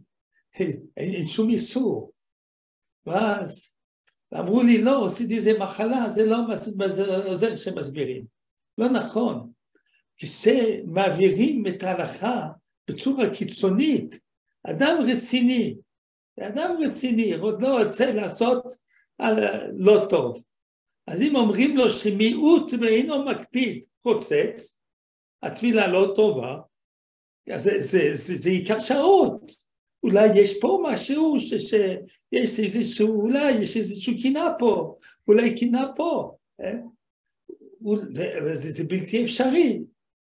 אין, 0.54 0.86
אין 0.96 1.26
שום 1.26 1.50
איסור. 1.50 2.12
ואז 3.06 3.72
אמרו 4.34 4.62
לי, 4.62 4.82
לא, 4.82 5.06
עשיתי 5.06 5.36
איזה 5.36 5.58
מחלה, 5.58 6.08
זה 6.08 6.26
לא 6.26 6.36
עוזר 7.26 7.56
שמסבירים. 7.56 8.24
לא 8.78 8.88
נכון. 8.88 9.52
כשמעבירים 10.16 11.66
את 11.66 11.82
ההלכה 11.82 12.48
בצורה 12.88 13.34
קיצונית, 13.34 14.20
אדם 14.64 14.98
רציני, 15.08 15.76
אדם 16.40 16.76
רציני, 16.84 17.34
עוד 17.34 17.62
לא 17.62 17.82
רוצה 17.82 18.12
לעשות 18.12 18.64
לא 19.76 20.06
טוב. 20.08 20.42
אז 21.06 21.22
אם 21.22 21.36
אומרים 21.36 21.76
לו 21.76 21.90
שמיעוט 21.90 22.72
ואינו 22.80 23.24
מקפיד 23.24 23.84
חוצץ, 24.02 24.78
התפילה 25.42 25.86
לא 25.86 26.12
טובה, 26.14 26.56
אז 27.52 27.62
זה, 27.62 27.70
זה, 27.80 28.10
זה, 28.14 28.36
זה 28.36 28.50
ייקח 28.50 28.80
שעות. 28.80 29.66
אולי 30.02 30.40
יש 30.40 30.60
פה 30.60 30.82
משהו, 30.82 31.40
ש, 31.40 31.54
שיש 31.54 32.58
איזשהו, 32.58 33.20
אולי 33.20 33.50
יש 33.50 33.76
איזשהו 33.76 34.12
קינה 34.22 34.48
פה, 34.58 34.96
אולי 35.28 35.56
קינה 35.56 35.86
פה. 35.96 36.36
אה? 36.60 36.72
זה, 38.54 38.70
זה 38.72 38.84
בלתי 38.84 39.24
אפשרי. 39.24 39.80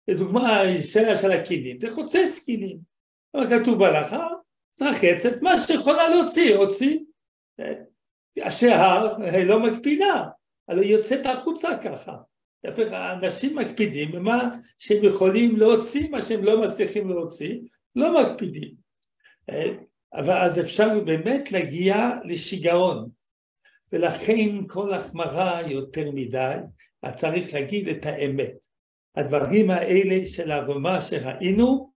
לדוגמה, 0.09 0.63
שאלה 0.81 1.17
של 1.17 1.31
הקינים, 1.31 1.79
זה 1.79 1.91
חוצץ 1.91 2.43
קינים. 2.45 2.77
אבל 3.35 3.59
כתוב 3.59 3.79
בהלכה, 3.79 4.27
רחצת, 4.81 5.41
מה 5.41 5.59
שיכולה 5.59 6.09
להוציא, 6.09 6.55
הוציא. 6.55 6.99
אה? 7.59 7.73
השהר 8.45 9.17
לא 9.45 9.59
מקפידה, 9.59 10.23
אבל 10.69 10.83
היא 10.83 10.91
יוצאת 10.91 11.25
החוצה 11.25 11.69
ככה. 11.83 12.17
אנשים 12.91 13.57
מקפידים 13.57 14.11
במה 14.11 14.49
שהם 14.77 15.03
יכולים 15.03 15.57
להוציא, 15.57 16.09
מה 16.09 16.21
שהם 16.21 16.43
לא 16.43 16.61
מצליחים 16.61 17.09
להוציא, 17.09 17.59
לא 17.95 18.23
מקפידים. 18.23 18.73
אבל 20.13 20.37
אז 20.43 20.59
אפשר 20.59 20.99
באמת 21.05 21.51
להגיע 21.51 22.09
לשיגעון, 22.23 23.09
ולכן 23.91 24.67
כל 24.67 24.93
החמרה 24.93 25.61
יותר 25.67 26.11
מדי, 26.11 26.55
אז 27.03 27.13
צריך 27.13 27.53
להגיד 27.53 27.87
את 27.87 28.05
האמת. 28.05 28.68
הדברים 29.15 29.69
האלה 29.69 30.25
של 30.25 30.51
הרמה 30.51 31.01
שראינו, 31.01 31.93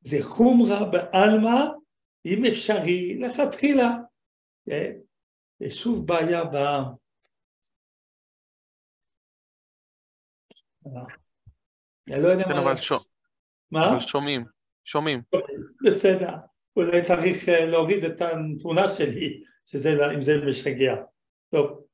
זה 0.00 0.16
חומרה 0.22 0.84
בעלמא, 0.84 1.64
אם 2.26 2.44
אפשרי, 2.44 3.18
לכתחילה. 3.18 3.90
יש 5.60 5.82
שוב 5.82 6.06
בעיה 6.06 6.44
בעם. 6.44 6.84
אני 12.10 12.22
לא 12.22 12.28
יודע 12.28 12.44
כן, 12.44 12.52
מה... 12.52 12.62
אבל. 12.62 12.72
מה? 13.70 14.00
שומעים, 14.00 14.44
שומעים. 14.84 15.22
בסדר. 15.86 16.34
אולי 16.76 17.02
צריך 17.02 17.48
אה, 17.48 17.66
להוריד 17.66 18.04
את 18.04 18.20
התמונה 18.20 18.88
שלי, 18.88 19.42
שזה, 19.66 19.90
אם 20.14 20.22
זה 20.22 20.32
משגע. 20.48 20.94
טוב, 21.50 21.86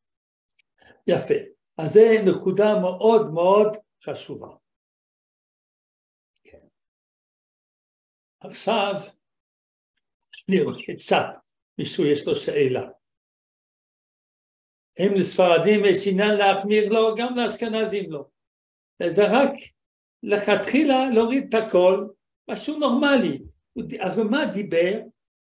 יפה. 1.07 1.35
אז 1.79 1.92
זו 1.92 2.01
נקודה 2.27 2.79
מאוד 2.81 3.33
מאוד 3.33 3.77
חשובה. 4.05 4.49
עכשיו, 8.44 8.94
אני 10.48 10.62
רואה 10.62 10.76
קצת, 10.87 11.24
מישהו 11.78 12.07
יש 12.07 12.26
לו 12.26 12.37
שאלה. 12.37 12.88
אם 14.98 15.14
לספרדים 15.14 15.85
יש 15.85 16.07
עניין 16.07 16.35
להחמיר 16.35 16.88
לו, 16.88 17.14
גם 17.16 17.37
לאשכנזים 17.37 18.12
לא. 18.12 18.24
זה 19.09 19.22
רק 19.31 19.52
לכתחילה 20.22 21.11
להוריד 21.14 21.44
את 21.48 21.55
הכל, 21.55 22.07
משהו 22.50 22.78
נורמלי. 22.78 23.38
הרמ"א 24.00 24.44
דיבר, 24.44 24.92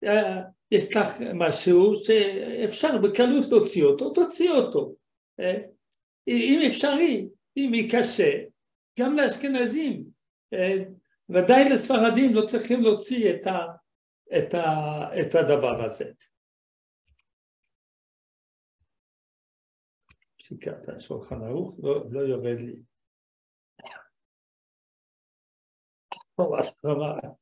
אה, 0.04 0.42
יש 0.72 0.96
לך 0.96 1.08
משהו 1.34 1.96
שאפשר 1.96 2.98
בקלות 2.98 3.46
להוציא 3.52 3.84
אותו, 3.84 4.10
תוציא 4.10 4.52
אותו. 4.52 4.96
אה, 5.40 5.58
אם 6.28 6.60
אפשרי, 6.68 7.28
אם 7.58 7.74
היא 7.74 7.92
קשה, 7.92 8.32
גם 9.00 9.18
לאשכנזים, 9.18 10.04
אה, 10.54 10.78
ודאי 11.30 11.70
לספרדים 11.74 12.36
לא 12.36 12.48
צריכים 12.48 12.82
להוציא 12.82 13.34
את, 13.34 13.48
ה, 13.48 13.58
את, 14.38 14.54
ה, 14.54 14.68
את 15.22 15.36
הדבר 15.36 15.86
הזה. 15.86 16.12
שיקרת 20.38 20.90
השולחן 20.90 21.42
ערוך, 21.44 21.80
לא, 21.84 22.06
לא 22.12 22.20
יורד 22.20 22.62
לי. 22.62 22.84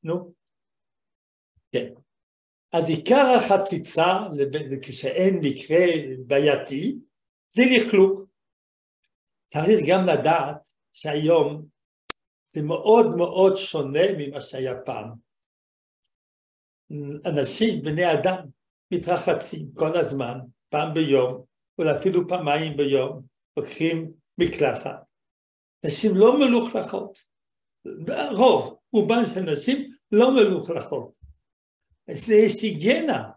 נו, 0.04 0.34
כן. 1.71 1.93
אז 2.73 2.89
עיקר 2.89 3.26
החציצה, 3.38 4.04
כשאין 4.82 5.39
מקרה 5.43 5.86
בעייתי, 6.28 7.00
זה 7.50 7.63
לכלוך. 7.76 8.21
צריך 9.47 9.80
גם 9.89 10.00
לדעת 10.06 10.67
שהיום 10.93 11.77
זה 12.50 12.62
מאוד 12.62 13.16
מאוד 13.16 13.56
שונה 13.56 14.04
ממה 14.18 14.42
שהיה 14.42 14.74
פעם. 14.86 15.12
אנשים, 17.26 17.82
בני 17.82 18.14
אדם, 18.14 18.46
מתרחצים 18.92 19.68
כל 19.74 19.98
הזמן, 19.98 20.40
פעם 20.70 20.94
ביום, 20.94 21.44
אולי 21.80 21.98
אפילו 21.98 22.28
פעמיים 22.28 22.78
ביום, 22.78 23.22
לוקחים 23.58 24.12
מקלחת. 24.38 25.04
נשים 25.86 26.16
לא 26.16 26.40
מלוכלכות, 26.40 27.20
רוב, 28.32 28.80
רובן 28.94 29.26
של 29.26 29.52
נשים 29.52 29.94
לא 30.12 30.32
מלוכלכות. 30.32 31.12
אז 32.08 32.32
יש 32.32 32.62
היגיינה, 32.62 33.30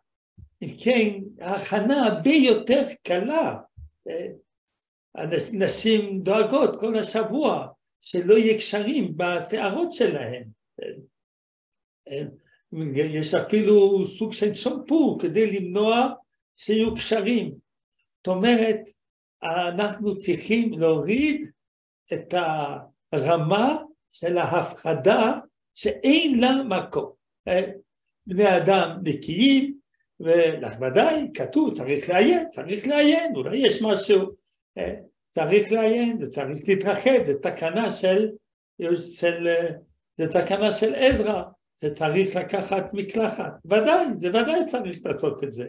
אם 0.62 0.75
כן, 0.85 1.44
ההכנה 1.44 2.07
הרבה 2.07 2.31
יותר 2.31 2.83
קלה. 3.03 3.59
הנשים 5.14 6.23
דואגות 6.23 6.81
כל 6.81 6.96
השבוע 6.96 7.68
שלא 8.00 8.34
יהיה 8.34 8.56
קשרים 8.56 9.16
בשערות 9.16 9.92
שלהם. 9.92 10.44
יש 12.94 13.34
אפילו 13.34 14.06
סוג 14.06 14.32
של 14.32 14.54
שמפו 14.54 15.18
כדי 15.20 15.60
למנוע 15.60 16.08
שיהיו 16.56 16.94
קשרים. 16.94 17.54
זאת 18.16 18.28
אומרת, 18.28 18.80
אנחנו 19.42 20.18
צריכים 20.18 20.72
להוריד 20.78 21.50
את 22.12 22.34
הרמה 23.12 23.76
של 24.12 24.38
ההפחדה 24.38 25.38
שאין 25.74 26.40
לה 26.40 26.62
מקום. 26.62 27.12
בני 28.26 28.56
אדם 28.56 28.98
נקיים, 29.02 29.78
ובוודאי 30.20 31.28
כתוב 31.34 31.74
צריך 31.74 32.08
לעיין, 32.08 32.50
צריך 32.50 32.86
לעיין, 32.86 33.36
אולי 33.36 33.66
יש 33.66 33.82
משהו, 33.82 34.30
צריך 35.31 35.73
לעיין 35.73 36.23
וצריך 36.23 36.69
להתרחץ, 36.69 37.27
זה 37.27 37.38
תקנה 37.43 37.93
של, 37.93 38.29
של, 39.19 39.49
זה 40.16 40.27
תקנה 40.29 40.73
של 40.73 40.95
עזרא, 40.95 41.43
זה 41.75 41.90
צריך 41.90 42.37
לקחת 42.37 42.85
מקלחת, 42.93 43.53
ודאי, 43.64 44.07
זה 44.16 44.29
ודאי 44.29 44.66
צריך 44.66 45.07
לעשות 45.07 45.45
את 45.45 45.53
זה, 45.53 45.66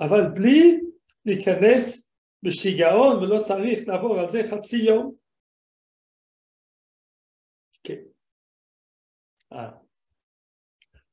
אבל 0.00 0.28
בלי 0.34 0.80
להיכנס 1.24 2.10
בשיגעון 2.42 3.16
ולא 3.16 3.42
צריך 3.42 3.88
לעבור 3.88 4.20
על 4.20 4.28
זה 4.28 4.42
חצי 4.50 4.76
יום. 4.76 5.14
כן. 7.84 8.00
אה. 9.52 9.70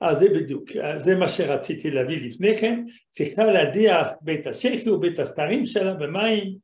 אז 0.02 0.18
זה 0.18 0.26
בדיוק, 0.30 0.64
זה 0.98 1.16
מה 1.16 1.28
שרציתי 1.28 1.92
להביא 1.92 2.28
לפני 2.28 2.56
כן, 2.62 2.84
צריכה 3.10 3.44
להדיח 3.46 4.08
בית 4.22 4.48
השקי 4.48 4.90
ובית 4.90 5.20
הסתרים 5.20 5.66
שלה 5.66 5.94
במים, 5.94 6.58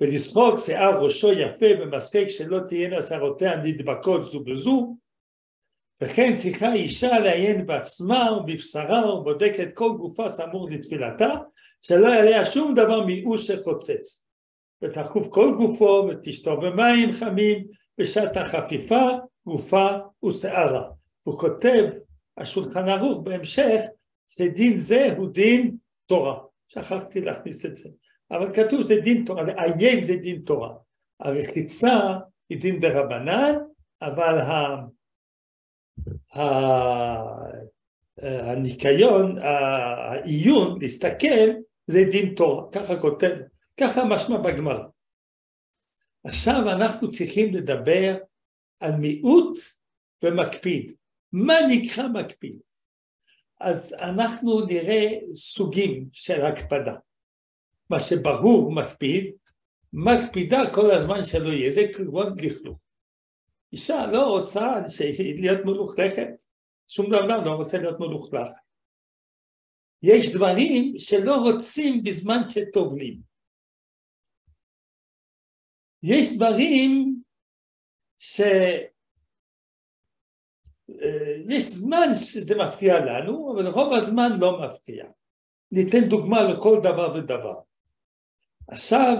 ולסרוק 0.00 0.58
שיער 0.58 1.04
ראשו 1.04 1.32
יפה 1.32 1.66
ומשחק 1.80 2.28
שלא 2.28 2.58
תהיינה 2.68 3.02
שערותיה 3.02 3.56
נדבקות 3.56 4.24
זו 4.24 4.44
בזו, 4.44 4.96
וכן 6.02 6.34
צריכה 6.36 6.72
אישה 6.72 7.18
לעיין 7.18 7.66
בעצמה 7.66 8.32
ובבשרה 8.32 9.14
ובודקת 9.14 9.72
כל 9.74 9.92
גופה 9.98 10.28
סמור 10.28 10.70
לתפילתה, 10.70 11.28
שלא 11.80 12.08
יעלה 12.08 12.44
שום 12.44 12.74
דבר 12.74 13.04
מיאוש 13.04 13.46
שחוצץ. 13.46 14.24
ותחוף 14.82 15.28
כל 15.28 15.54
גופו 15.58 16.06
ותשתור 16.08 16.54
במים 16.60 17.12
חמים 17.12 17.66
בשעת 17.98 18.36
החפיפה, 18.36 19.08
גופה 19.46 19.88
ושערה. 20.24 20.90
הוא 21.22 21.38
כותב, 21.38 21.90
השולחן 22.38 22.88
ערוך 22.88 23.18
בהמשך, 23.24 23.80
שדין 24.28 24.78
זה 24.78 25.14
הוא 25.16 25.28
דין 25.28 25.76
תורה. 26.06 26.38
שכחתי 26.68 27.20
להכניס 27.20 27.66
את 27.66 27.76
זה. 27.76 27.88
אבל 28.32 28.54
כתוב 28.54 28.82
זה 28.82 28.94
דין 29.04 29.24
תורה, 29.24 29.42
לעיין 29.42 30.02
זה 30.02 30.16
דין 30.16 30.42
תורה. 30.42 30.74
הרחיצה 31.20 32.18
היא 32.48 32.60
דין 32.60 32.80
דה 32.80 32.88
רבנן, 33.00 33.54
אבל 34.02 34.38
ה... 34.38 34.76
ה... 36.38 36.42
הניקיון, 38.22 39.38
העיון, 39.38 40.78
להסתכל, 40.80 41.48
זה 41.86 41.98
דין 42.10 42.34
תורה, 42.34 42.70
ככה 42.72 43.00
כותב, 43.00 43.36
ככה 43.80 44.04
משמע 44.04 44.36
בגמרא. 44.36 44.84
עכשיו 46.24 46.70
אנחנו 46.72 47.08
צריכים 47.10 47.54
לדבר 47.54 48.16
על 48.80 48.96
מיעוט 48.96 49.58
ומקפיד. 50.24 50.92
מה 51.32 51.54
נקרא 51.70 52.08
מקפיד? 52.08 52.60
אז 53.60 53.96
אנחנו 54.00 54.66
נראה 54.66 55.08
סוגים 55.34 56.08
של 56.12 56.46
הקפדה. 56.46 56.94
מה 57.90 58.00
שברור 58.00 58.72
מקפיד, 58.72 59.34
מקפידה 59.92 60.58
כל 60.74 60.90
הזמן 60.90 61.24
שלא 61.24 61.48
יהיה, 61.48 61.70
זה 61.70 61.80
כגון 61.94 62.34
לכלוך. 62.42 62.78
אישה 63.72 64.06
לא 64.06 64.22
רוצה 64.22 64.66
להיות 65.40 65.64
מלוכלכת, 65.64 66.28
שום 66.88 67.06
דבר 67.06 67.44
לא 67.44 67.50
רוצה 67.50 67.78
להיות 67.78 68.00
מלוכלך. 68.00 68.50
יש 70.02 70.34
דברים 70.34 70.94
שלא 70.98 71.34
רוצים 71.34 72.02
בזמן 72.02 72.42
שטובלים. 72.44 73.20
יש 76.02 76.36
דברים 76.36 77.22
ש... 78.18 78.40
אה, 81.02 81.36
יש 81.48 81.64
זמן 81.64 82.14
שזה 82.14 82.54
מפריע 82.58 82.94
לנו, 82.94 83.52
אבל 83.54 83.68
רוב 83.68 83.92
הזמן 83.92 84.30
לא 84.40 84.60
מפריע. 84.62 85.06
ניתן 85.72 86.08
דוגמה 86.08 86.42
לכל 86.42 86.80
דבר 86.82 87.14
ודבר. 87.14 87.60
עכשיו 88.68 89.14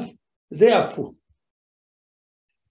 זה 0.50 0.78
הפוך. 0.78 1.14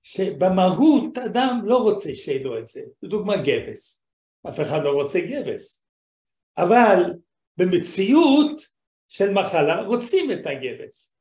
שבמהות 0.04 1.18
אדם 1.18 1.62
לא 1.64 1.78
רוצה 1.78 2.16
שיהיה 2.16 2.44
לו 2.44 2.60
את 2.60 2.68
זה, 2.68 2.82
לדוגמה 3.04 3.34
גבס, 3.38 4.04
אף 4.50 4.60
אחד 4.60 4.80
לא 4.84 4.90
רוצה 4.90 5.20
גבס, 5.20 5.86
אבל 6.58 7.04
במציאות 7.58 8.60
של 9.08 9.34
מחלה 9.34 9.82
רוצים 9.82 10.32
את 10.32 10.46
הגבס. 10.46 11.14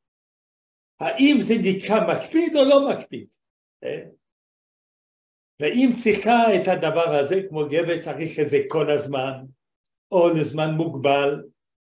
האם 1.00 1.36
זה 1.42 1.54
נקרא 1.64 1.96
מקפיד 2.14 2.56
או 2.56 2.64
לא 2.64 2.90
מקפיד? 2.90 3.26
אה? 3.84 4.04
ואם 5.60 5.90
צריכה 6.02 6.56
את 6.56 6.68
הדבר 6.68 7.16
הזה, 7.16 7.42
כמו 7.48 7.68
גבס, 7.70 8.04
צריך 8.04 8.30
את 8.42 8.48
זה 8.48 8.58
כל 8.68 8.90
הזמן, 8.90 9.44
או 10.12 10.28
לזמן 10.40 10.70
מוגבל, 10.70 11.44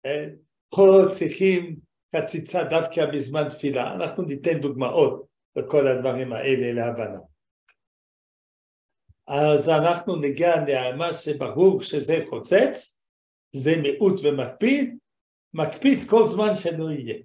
אה? 0.05 0.25
פה 0.69 1.01
צריכים 1.09 1.86
חציצה 2.15 2.63
דווקא 2.63 3.05
בזמן 3.05 3.49
תפילה, 3.49 3.93
אנחנו 3.93 4.23
ניתן 4.23 4.59
דוגמאות 4.59 5.25
לכל 5.55 5.87
הדברים 5.87 6.33
האלה 6.33 6.73
להבנה. 6.73 7.19
אז 9.27 9.69
אנחנו 9.69 10.15
ניגע 10.15 10.55
למה 10.67 11.13
שברור 11.13 11.83
שזה 11.83 12.23
חוצץ, 12.29 12.99
זה 13.55 13.77
מיעוט 13.77 14.19
ומקפיד, 14.23 14.97
מקפיד 15.53 16.03
כל 16.09 16.27
זמן 16.27 16.53
שלא 16.53 16.91
יהיה. 16.91 17.15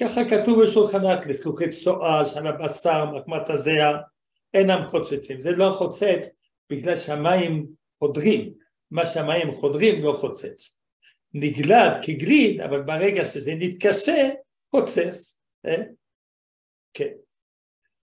ככה 0.00 0.20
כתוב 0.30 0.62
בשולחן 0.62 1.04
רק 1.04 1.26
לכלוכי 1.26 1.70
צואה, 1.70 2.24
של 2.24 2.46
הבשר, 2.46 3.04
מחמת 3.04 3.50
הזיעה, 3.50 4.00
אינם 4.54 4.86
חוצצים. 4.86 5.40
זה 5.40 5.50
לא 5.50 5.70
חוצץ 5.70 6.36
בגלל 6.70 6.96
שהמים 6.96 7.66
חודרים, 7.98 8.54
מה 8.90 9.06
שהמים 9.06 9.52
חודרים 9.52 10.04
לא 10.04 10.12
חוצץ. 10.12 10.78
נגלד 11.34 11.96
כגליד, 12.02 12.60
אבל 12.60 12.82
ברגע 12.82 13.24
שזה 13.24 13.52
נתקשה, 13.58 14.30
חוצץ. 14.70 15.36
אה? 15.66 15.82
כן. 16.94 17.12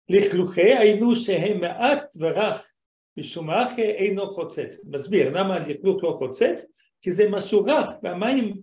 לכלוכי 0.09 0.75
היינו 0.75 1.17
שהם 1.17 1.61
מעט 1.61 2.17
ורך, 2.21 2.73
משום 3.17 3.51
אחי 3.51 3.83
אינו 3.83 4.27
חוצץ. 4.27 4.81
מסביר 4.85 5.31
למה 5.31 5.59
לכלוך 5.59 6.05
לא 6.05 6.15
חוצץ? 6.19 6.67
כי 7.01 7.13
זה 7.13 7.29
משהו 7.31 7.65
רך, 7.65 7.89
והמים, 8.03 8.55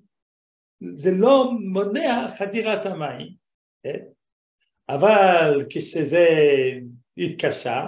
זה 0.93 1.11
לא 1.11 1.51
מונע 1.51 2.27
חדירת 2.37 2.85
המים. 2.85 3.27
כן? 3.83 3.99
אבל 4.89 5.65
כשזה 5.69 6.27
התקשה, 7.17 7.85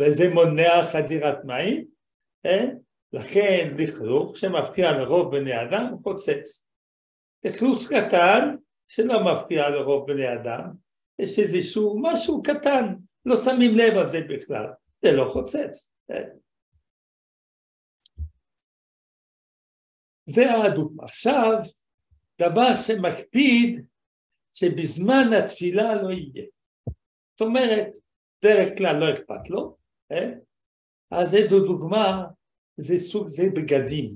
וזה 0.00 0.34
מונע 0.34 0.82
חדירת 0.92 1.44
מים, 1.44 1.84
כן? 2.42 2.76
לכן 3.12 3.70
לכלוך 3.78 4.36
שמפריע 4.36 4.92
לרוב 4.92 5.36
בני 5.36 5.62
אדם 5.62 5.94
חוצץ. 6.02 6.66
לכלוך 7.44 7.82
קטן 7.88 8.56
שלא 8.88 9.24
מפריע 9.24 9.68
לרוב 9.68 10.12
בני 10.12 10.34
אדם, 10.34 10.70
יש 11.18 11.38
איזשהו 11.38 11.98
משהו 12.02 12.42
קטן, 12.42 12.94
לא 13.24 13.36
שמים 13.36 13.76
לב 13.76 13.98
על 13.98 14.06
זה 14.06 14.20
בכלל, 14.28 14.66
זה 15.02 15.12
לא 15.12 15.24
חוצץ. 15.32 15.94
כן? 16.08 16.28
זה 20.26 20.52
הדוגמה. 20.52 21.04
עכשיו, 21.04 21.52
דבר 22.40 22.74
שמקפיד 22.74 23.84
שבזמן 24.52 25.32
התפילה 25.38 26.02
לא 26.02 26.10
יהיה. 26.10 26.46
זאת 27.30 27.40
אומרת, 27.40 27.88
דרך 28.42 28.78
כלל 28.78 28.96
לא 28.96 29.14
אכפת 29.14 29.50
לו, 29.50 29.76
אה? 30.12 30.30
אז 31.10 31.30
זו 31.30 31.66
דוגמה, 31.66 32.26
זה 32.80 32.98
סוג, 32.98 33.28
זה 33.28 33.42
בגדים. 33.54 34.14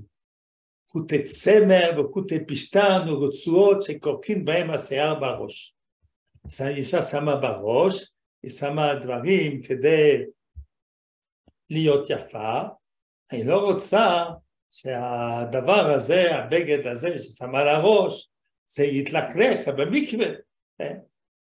חוטי 0.90 1.22
צמר 1.22 1.90
וחוטי 2.00 2.44
פשטן 2.48 3.08
ורצועות 3.08 3.82
שכורכים 3.82 4.44
בהם 4.44 4.70
השיער 4.70 5.20
בראש. 5.20 5.74
האישה 6.60 7.02
שמה 7.02 7.36
בראש, 7.36 8.12
היא 8.42 8.50
שמה 8.50 8.94
דברים 8.94 9.62
כדי 9.62 10.24
להיות 11.70 12.10
יפה, 12.10 12.62
היא 13.30 13.44
לא 13.44 13.58
רוצה 13.58 14.24
שהדבר 14.70 15.92
הזה, 15.94 16.36
הבגד 16.36 16.86
הזה 16.86 17.18
ששמה 17.18 17.60
על 17.60 17.68
הראש, 17.68 18.30
זה 18.66 18.84
יתלכלך 18.84 19.68
במקווה, 19.68 20.26
אה? 20.80 20.94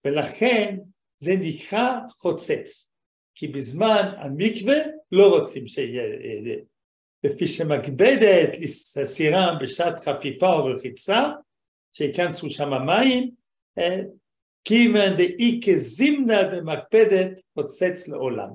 ולכן 0.04 0.76
זה 1.18 1.34
נקרא 1.40 2.00
חוצץ, 2.08 2.90
כי 3.34 3.48
בזמן 3.48 4.12
המקווה 4.16 4.76
לא 5.12 5.38
רוצים 5.38 5.66
שיהיה, 5.66 6.56
לפי 7.24 7.46
שמקבדת 7.46 8.58
לסירם 8.60 9.56
בשעת 9.60 10.08
חפיפה 10.08 10.52
או 10.52 10.64
רחיצה, 10.64 11.30
שייכנסו 11.92 12.50
שם 12.50 12.70
מים, 12.86 13.30
אה? 13.78 14.00
כיוון 14.64 15.16
דאי 15.16 15.60
כזימנה 15.66 16.42
דמקפדת 16.42 17.40
חוצץ 17.54 18.08
לעולם. 18.08 18.48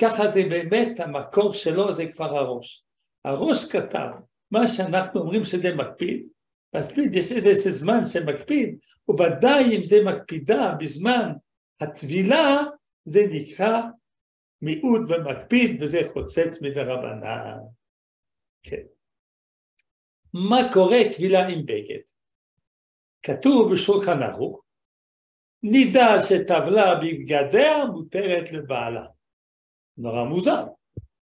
ככה 0.00 0.26
זה 0.26 0.42
באמת 0.50 1.00
המקור 1.00 1.52
שלו 1.52 1.92
זה 1.92 2.06
כבר 2.06 2.38
הראש. 2.38 2.84
הראש 3.24 3.64
כתב, 3.64 4.08
מה 4.50 4.68
שאנחנו 4.68 5.20
אומרים 5.20 5.44
שזה 5.44 5.74
מקפיד, 5.74 6.30
מקפיד, 6.76 7.14
יש 7.14 7.32
איזה 7.32 7.70
זמן 7.70 8.04
שמקפיד, 8.04 8.78
וודאי 9.08 9.76
אם 9.76 9.84
זה 9.84 10.02
מקפידה 10.04 10.74
בזמן 10.78 11.32
הטבילה, 11.80 12.62
זה 13.04 13.26
נקרא 13.30 13.80
מיעוט 14.62 15.00
ומקפיד, 15.08 15.82
וזה 15.82 16.00
חוצץ 16.12 16.62
מדרבנן. 16.62 17.58
כן. 18.62 18.82
מה 20.34 20.72
קורה 20.72 20.98
טבילה 21.12 21.48
עם 21.48 21.66
בגד? 21.66 22.02
כתוב 23.22 23.72
בשולחן 23.72 24.22
ערוך, 24.22 24.62
נידה 25.62 26.20
שטבלה 26.28 26.94
בבגדיה 26.94 27.84
מותרת 27.84 28.52
לבעלה. 28.52 29.06
נורא 29.96 30.24
מוזר. 30.24 30.64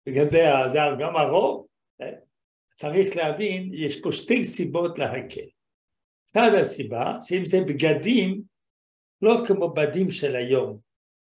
בגדיה 0.05 0.67
זה 0.67 0.79
גם 0.99 1.15
הרוב, 1.15 1.67
אה? 2.01 2.11
צריך 2.75 3.15
להבין, 3.15 3.71
יש 3.73 4.01
פה 4.01 4.11
שתי 4.11 4.45
סיבות 4.45 4.99
להקל. 4.99 5.47
אחת 6.31 6.51
הסיבה, 6.59 7.17
שאם 7.21 7.45
זה 7.45 7.57
בגדים, 7.67 8.41
לא 9.21 9.33
כמו 9.47 9.73
בדים 9.73 10.11
של 10.11 10.35
היום. 10.35 10.79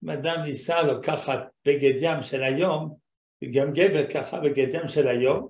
אם 0.03 0.09
אדם 0.09 0.41
ניסה 0.45 0.81
לקחת 0.81 1.39
בגד 1.65 1.93
ים 2.01 2.21
של 2.21 2.43
היום, 2.43 2.97
וגם 3.43 3.73
גבר 3.73 4.11
ככה 4.13 4.39
בגד 4.39 4.67
ים 4.73 4.87
של 4.87 5.07
היום, 5.07 5.47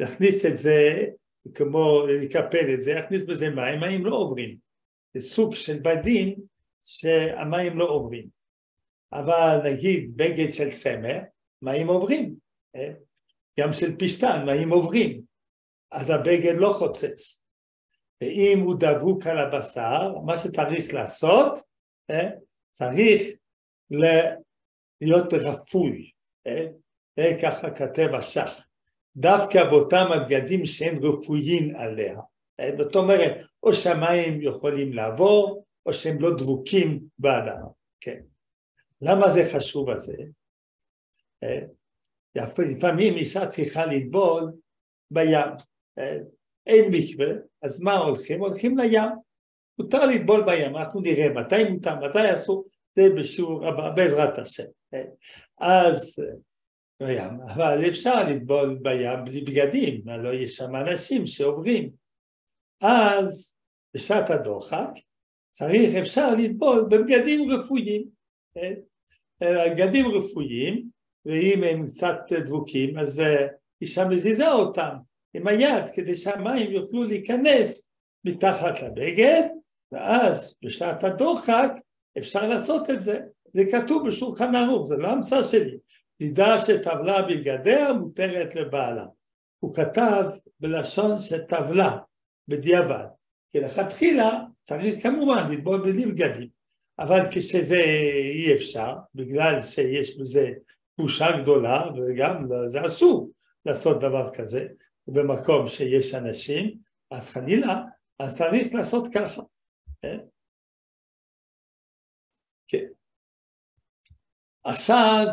להכניס 0.00 0.46
את 0.46 0.58
זה, 0.58 1.04
כמו 1.54 2.06
לקפל 2.06 2.74
את 2.74 2.80
זה, 2.80 2.94
להכניס 2.94 3.22
בזה 3.22 3.50
מים, 3.50 3.80
מים 3.80 4.06
לא 4.06 4.16
עוברים. 4.16 4.56
זה 5.14 5.20
סוג 5.20 5.54
של 5.54 5.78
בדים 5.82 6.34
שהמים 6.84 7.78
לא 7.78 7.88
עוברים. 7.88 8.28
אבל 9.12 9.58
נגיד 9.64 10.16
בגד 10.16 10.52
של 10.52 10.70
סמר, 10.70 11.18
מים 11.62 11.88
עוברים. 11.88 12.34
אה? 12.76 12.92
גם 13.60 13.72
של 13.72 13.96
פשטן, 13.98 14.44
מים 14.46 14.70
עוברים. 14.70 15.22
אז 15.92 16.10
הבגד 16.10 16.54
לא 16.56 16.72
חוצץ. 16.78 17.42
ואם 18.20 18.60
הוא 18.64 18.74
דבוק 18.80 19.26
על 19.26 19.38
הבשר, 19.38 20.18
מה 20.26 20.36
שצריך 20.36 20.94
לעשות, 20.94 21.58
אה? 22.10 22.28
צריך 22.70 23.22
להיות 25.00 25.32
רפוי. 25.32 26.10
ככה 27.42 27.70
כתב 27.70 28.14
השח. 28.18 28.69
דווקא 29.16 29.64
באותם 29.64 30.06
הבגדים 30.12 30.66
שהם 30.66 30.98
רפויים 31.04 31.76
עליה. 31.76 32.20
זאת 32.78 32.96
אומרת, 32.96 33.32
או 33.62 33.74
שהמים 33.74 34.42
יכולים 34.42 34.92
לעבור, 34.92 35.64
או 35.86 35.92
שהם 35.92 36.20
לא 36.20 36.36
דבוקים 36.36 37.00
באדם. 37.18 37.62
כן. 38.00 38.20
למה 39.02 39.30
זה 39.30 39.42
חשוב 39.54 39.90
הזה? 39.90 40.16
לפעמים 42.58 43.16
אישה 43.16 43.46
צריכה 43.46 43.86
לטבול 43.86 44.52
בים. 45.10 45.48
אין 46.66 46.90
מקווה, 46.90 47.26
אז 47.62 47.82
מה 47.82 47.96
הולכים? 47.96 48.40
הולכים 48.40 48.78
לים. 48.78 49.10
מותר 49.78 50.06
לטבול 50.06 50.44
בים, 50.46 50.76
אנחנו 50.76 51.00
נראה 51.00 51.28
מתי 51.28 51.64
מותר, 51.68 51.94
מתי 51.94 52.34
אסור, 52.34 52.64
זה 52.94 53.02
בשיעור 53.18 53.66
הבא, 53.66 53.90
בעזרת 53.90 54.38
השם. 54.38 54.64
אז 55.58 56.24
בים, 57.00 57.40
אבל 57.48 57.88
אפשר 57.88 58.24
לטבול 58.24 58.78
בים 58.82 59.24
בלי 59.24 59.40
בגדים, 59.40 60.08
הלוא 60.08 60.32
יש 60.32 60.56
שם 60.56 60.76
אנשים 60.76 61.26
שעוברים. 61.26 61.90
אז 62.80 63.56
בשעת 63.94 64.30
הדוחק 64.30 64.90
צריך, 65.50 65.94
אפשר 65.94 66.34
לטבול 66.34 66.86
בבגדים 66.90 67.50
רפואיים. 67.50 68.04
בגדים 69.40 70.06
רפואיים, 70.06 70.88
ואם 71.24 71.64
הם 71.64 71.86
קצת 71.86 72.16
דבוקים, 72.32 72.98
אז 72.98 73.22
אישה 73.82 74.08
מזיזה 74.08 74.52
אותם 74.52 74.96
עם 75.34 75.46
היד 75.46 75.90
כדי 75.94 76.14
שהמים 76.14 76.70
יוכלו 76.70 77.04
להיכנס 77.04 77.90
מתחת 78.24 78.82
לבגד, 78.82 79.42
ואז 79.92 80.56
בשעת 80.64 81.04
הדוחק 81.04 81.70
אפשר 82.18 82.46
לעשות 82.46 82.90
את 82.90 83.00
זה. 83.00 83.20
זה 83.52 83.62
כתוב 83.70 84.06
בשולחן 84.06 84.54
ערוך, 84.54 84.88
זה 84.88 84.96
לא 84.96 85.08
המצאה 85.08 85.44
שלי. 85.44 85.76
תדע 86.20 86.58
שטבלה 86.58 87.22
בגדיה 87.22 87.92
מותרת 87.92 88.54
לבעלה. 88.54 89.06
הוא 89.58 89.74
כתב 89.74 90.24
בלשון 90.60 91.18
שטבלה, 91.18 91.98
בדיעבד. 92.48 93.04
כי 93.52 93.60
לכתחילה 93.60 94.30
צריך 94.62 95.02
כמובן 95.02 95.52
לטבול 95.52 95.80
בלי 95.80 96.06
בגדים, 96.06 96.48
אבל 96.98 97.20
כשזה 97.30 97.76
אי 98.34 98.54
אפשר, 98.54 98.94
בגלל 99.14 99.60
שיש 99.62 100.18
בזה 100.18 100.50
בושה 100.98 101.26
גדולה, 101.42 101.82
וגם 101.96 102.48
זה 102.66 102.86
אסור 102.86 103.30
לעשות 103.66 104.00
דבר 104.00 104.30
כזה, 104.34 104.66
במקום 105.06 105.68
שיש 105.68 106.14
אנשים, 106.14 106.78
אז 107.10 107.30
חלילה, 107.30 107.82
אז 108.18 108.38
צריך 108.38 108.74
לעשות 108.74 109.08
ככה. 109.14 109.42
כן? 110.02 110.18
כן. 112.68 112.86
עכשיו, 114.64 115.26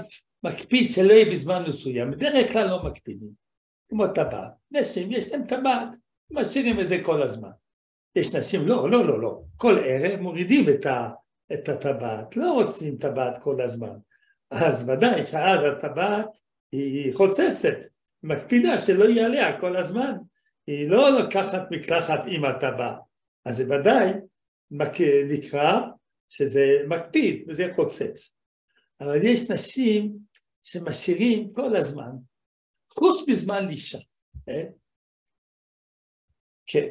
מקפיד 0.44 0.88
שלא 0.92 1.14
יהיה 1.14 1.32
בזמן 1.32 1.64
מסוים, 1.68 2.12
בדרך 2.12 2.52
כלל 2.52 2.70
לא 2.70 2.84
מקפידים, 2.84 3.30
כמו 3.90 4.08
טבעת. 4.08 4.52
נשים, 4.72 5.12
יש 5.12 5.32
להם 5.32 5.48
טבעת, 5.48 5.96
משאירים 6.32 6.80
את 6.80 6.88
זה 6.88 6.98
כל 7.04 7.22
הזמן. 7.22 7.50
יש 8.16 8.36
נשים, 8.36 8.68
לא, 8.68 8.92
לא, 8.92 9.08
לא, 9.08 9.22
לא, 9.22 9.42
כל 9.58 9.80
ערב 9.84 10.20
מורידים 10.20 10.66
את, 11.54 11.70
הטבעת, 11.70 12.38
לא 12.38 12.52
רוצים 12.54 12.98
טבעת 12.98 13.44
כל 13.44 13.62
הזמן. 13.62 13.98
אז 14.52 14.90
ודאי 14.90 15.26
שאז 15.26 15.60
הטבעת 15.72 16.38
היא 16.72 17.14
חוצצת, 17.14 17.78
מקפידה 18.24 18.78
שלא 18.78 19.06
יהיה 19.06 19.26
עליה 19.26 19.60
כל 19.60 19.78
הזמן. 19.78 20.14
היא 20.68 20.90
לא 20.90 21.20
לקחת 21.20 21.72
מקלחת 21.72 22.20
עם 22.28 22.46
הטבעת, 22.46 23.00
אז 23.46 23.58
זה 23.58 23.64
ודאי 23.76 24.14
נקרא 25.30 25.80
שזה 26.30 26.78
מקפיד 26.88 27.46
וזה 27.48 27.68
חוצץ. 27.76 28.37
אבל 29.02 29.20
יש 29.24 29.52
נשים 29.52 30.18
שמשאירים 30.64 31.54
כל 31.54 31.76
הזמן, 31.76 32.12
חוץ 32.94 33.30
מזמן 33.30 33.66
לאישה. 33.66 34.00
אה? 34.50 34.64
כן. 36.68 36.88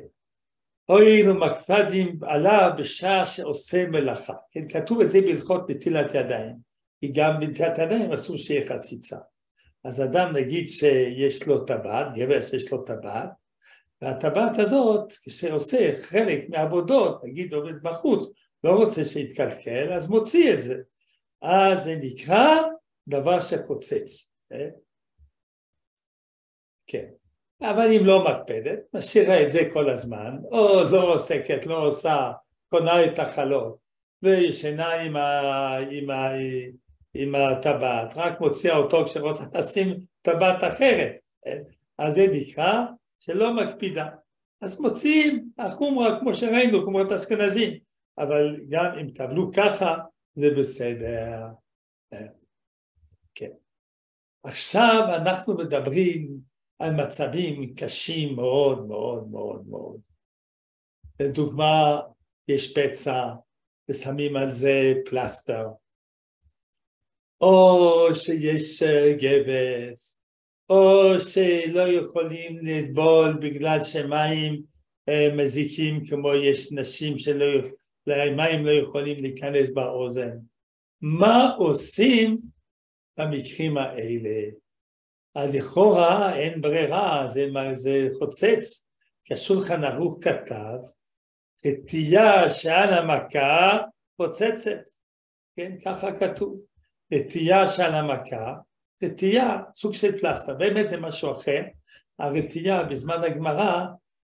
הואיל 0.85 1.31
ומקפדים 1.31 2.19
עליו 2.23 2.71
בשעה 2.79 3.27
שעושה 3.27 3.87
מלאכה. 3.87 4.35
כן, 4.51 4.69
כתוב 4.69 5.01
את 5.01 5.11
זה 5.11 5.21
בהלכות 5.21 5.71
נטילת 5.71 6.15
ידיים. 6.15 6.57
כי 7.01 7.13
גם 7.13 7.41
בנטילת 7.41 7.79
ידיים 7.79 8.13
אסור 8.13 8.37
שיהיה 8.37 8.69
חציצה. 8.69 9.17
אז 9.85 10.03
אדם 10.03 10.37
נגיד 10.37 10.69
שיש 10.69 11.47
לו 11.47 11.65
טבעת, 11.65 12.07
גבר 12.15 12.43
שיש 12.43 12.73
לו 12.73 12.83
טבעת, 12.83 13.31
והטבעת 14.03 14.59
הזאת, 14.59 15.13
כשעושה 15.13 15.93
חלק 16.01 16.49
מהעבודות, 16.49 17.25
נגיד 17.25 17.55
עובד 17.55 17.83
בחוץ, 17.83 18.33
לא 18.65 18.71
רוצה 18.71 19.05
שיתקלקל, 19.05 19.93
אז 19.93 20.09
מוציא 20.09 20.55
את 20.55 20.61
זה. 20.61 20.75
אז 21.47 21.85
זה 21.85 21.97
נקרא 22.03 22.63
דבר 23.09 23.41
שחוצץ. 23.41 24.31
אה? 24.53 24.69
כן. 26.87 27.07
אבל 27.61 27.93
אם 27.93 28.07
לא 28.07 28.25
מקפדת, 28.25 28.79
משאירה 28.95 29.43
את 29.43 29.51
זה 29.51 29.61
כל 29.73 29.91
הזמן, 29.91 30.37
או 30.53 30.83
לא 30.93 31.15
עוסקת, 31.15 31.67
לא 31.67 31.87
עושה, 31.87 32.33
קונה 32.69 33.05
את 33.05 33.19
החלות, 33.19 33.77
וישנה 34.23 34.95
עם, 34.95 35.17
ה, 35.17 35.77
עם, 35.91 36.11
ה, 36.11 36.29
עם 37.15 37.35
הטבעת, 37.35 38.13
רק 38.17 38.41
מוציאה 38.41 38.77
אותו 38.77 39.05
כשרוצה 39.05 39.45
לשים 39.55 39.97
טבעת 40.23 40.65
אחרת, 40.65 41.13
אה? 41.47 41.59
אז 41.99 42.15
זה 42.15 42.27
נקרא 42.33 42.85
שלא 43.21 43.55
מקפידה. 43.55 44.09
אז 44.61 44.81
מוציאים 44.81 45.49
החומרה 45.59 46.21
כמו 46.21 46.35
שראינו, 46.35 46.85
חומרת 46.85 47.13
אשכנזים, 47.13 47.79
אבל 48.19 48.57
גם 48.69 48.99
אם 49.01 49.11
טבלו 49.11 49.51
ככה 49.53 49.97
זה 50.37 50.47
בסדר. 50.59 51.47
אה, 52.13 52.27
כן. 53.35 53.51
עכשיו 54.45 55.03
אנחנו 55.17 55.57
מדברים 55.57 56.41
על 56.79 56.95
מצבים 56.95 57.75
קשים 57.75 58.37
מאוד 58.37 58.87
מאוד 58.87 59.29
מאוד 59.31 59.67
מאוד. 59.69 60.01
לדוגמה, 61.21 62.01
יש 62.49 62.79
פצע 62.79 63.35
ושמים 63.91 64.37
על 64.37 64.51
זה 64.51 64.93
פלסטר, 65.11 65.67
או 67.41 68.09
שיש 68.15 68.83
אה, 68.83 69.13
גבס, 69.13 70.19
או 70.71 71.21
שלא 71.21 71.81
יכולים 71.81 72.59
לטבול 72.63 73.39
בגלל 73.41 73.79
שמים 73.81 74.63
אה, 75.09 75.29
מזיקים 75.37 76.07
כמו 76.07 76.35
יש 76.35 76.73
נשים 76.73 77.19
שלא 77.19 77.45
מים 78.09 78.67
לא 78.67 78.71
יכולים 78.71 79.23
להיכנס 79.23 79.73
באוזן. 79.75 80.31
מה 81.01 81.55
עושים 81.59 82.39
במקרים 83.19 83.77
האלה? 83.77 84.51
אז 85.35 85.55
לכאורה 85.55 86.37
אין 86.37 86.61
ברירה, 86.61 87.27
זה, 87.27 87.47
זה 87.73 88.09
חוצץ, 88.19 88.87
כי 89.25 89.35
השולחן 89.35 89.85
ערוך 89.85 90.19
כתב, 90.25 90.79
רתיעה 91.67 92.51
שעל 92.51 92.95
המכה 92.95 93.79
חוצצת, 94.17 94.81
כן, 95.57 95.73
ככה 95.85 96.19
כתוב, 96.21 96.61
רתיעה 97.13 97.67
שעל 97.67 97.95
המכה, 97.95 98.55
רתיעה, 99.03 99.63
סוג 99.75 99.93
של 99.93 100.19
פלסטר, 100.19 100.55
באמת 100.55 100.89
זה 100.89 100.97
משהו 100.97 101.33
אחר, 101.33 101.63
הרתיעה 102.19 102.83
בזמן 102.83 103.23
הגמרא 103.25 103.87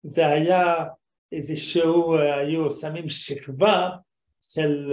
זה 0.02 0.26
היה 0.26 0.84
איזשהו, 1.32 2.16
היו 2.16 2.70
שמים 2.70 3.08
שכבה 3.08 3.90
של, 4.42 4.92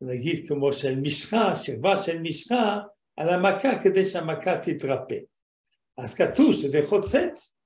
נגיד 0.00 0.48
כמו 0.48 0.72
של 0.72 1.00
משחה, 1.00 1.56
שכבה 1.56 1.96
של 1.96 2.18
משחה 2.20 2.80
על 3.16 3.28
המכה 3.28 3.82
כדי 3.82 4.04
שהמכה 4.04 4.58
תתרפא. 4.62 5.18
אז 5.98 6.14
כתוב 6.14 6.52
שזה 6.52 6.80
חוצץ 6.86 7.56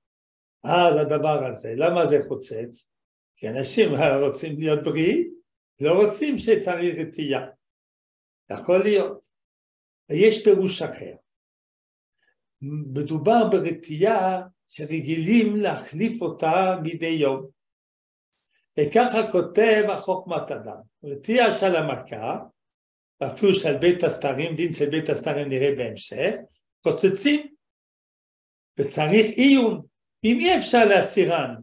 על 0.62 0.98
הדבר 0.98 1.46
הזה. 1.46 1.74
למה 1.76 2.06
זה 2.06 2.18
חוצץ? 2.28 2.90
כי 3.36 3.48
אנשים 3.48 3.88
רוצים 4.24 4.58
להיות 4.58 4.84
בריאים, 4.84 5.34
לא 5.80 5.92
רוצים 5.92 6.38
שצריך 6.38 6.96
רתיעה. 6.98 7.46
יכול 8.50 8.82
להיות. 8.82 9.26
ויש 10.10 10.44
פירוש 10.44 10.82
אחר. 10.82 11.14
מדובר 12.62 13.48
ברתיעה 13.50 14.42
שרגילים 14.72 15.56
להחליף 15.56 16.22
אותה 16.22 16.76
מדי 16.82 17.06
יום. 17.06 17.46
וככה 18.80 19.32
כותב 19.32 19.82
החוכמת 19.88 20.50
אדם, 20.50 20.80
רתיעה 21.04 21.52
של 21.52 21.76
המכה, 21.76 22.38
ואפילו 23.20 23.54
של 23.54 23.76
בית 23.76 24.04
הסתרים, 24.04 24.56
דין 24.56 24.72
של 24.74 24.90
בית 24.90 25.08
הסתרים 25.08 25.48
נראה 25.48 25.74
בהמשך, 25.76 26.34
חוצצים, 26.82 27.54
וצריך 28.78 29.26
עיון, 29.36 29.82
אם 30.24 30.36
אי 30.40 30.56
אפשר 30.56 30.84
להסירן, 30.84 31.54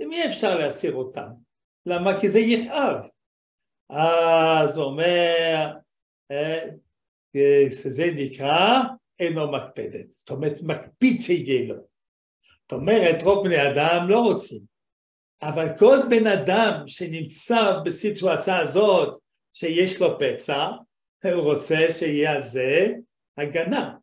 אם 0.00 0.12
אי 0.12 0.26
אפשר 0.28 0.58
להסיר 0.58 0.94
אותם, 0.94 1.28
למה? 1.86 2.20
כי 2.20 2.28
זה 2.28 2.38
יכאב, 2.38 2.96
אז 3.90 4.78
אומר 4.78 5.74
שזה 7.70 8.04
נקרא 8.16 8.82
אינו 9.18 9.52
מקפדת, 9.52 10.10
זאת 10.10 10.30
אומרת 10.30 10.58
מקפיד 10.62 11.18
שיהיה 11.20 11.68
לו. 11.68 11.87
זאת 12.70 12.80
אומרת 12.80 13.22
רוב 13.22 13.44
בני 13.44 13.70
אדם 13.70 14.08
לא 14.08 14.18
רוצים, 14.18 14.60
אבל 15.42 15.68
כל 15.78 15.96
בן 16.10 16.26
אדם 16.26 16.72
שנמצא 16.86 17.60
בסיטואציה 17.84 18.60
הזאת 18.60 19.18
שיש 19.52 20.00
לו 20.00 20.18
פצע, 20.18 20.66
הוא 21.24 21.42
רוצה 21.42 21.76
שיהיה 21.90 22.32
על 22.32 22.42
זה 22.42 22.86
הגנה. 23.38 23.94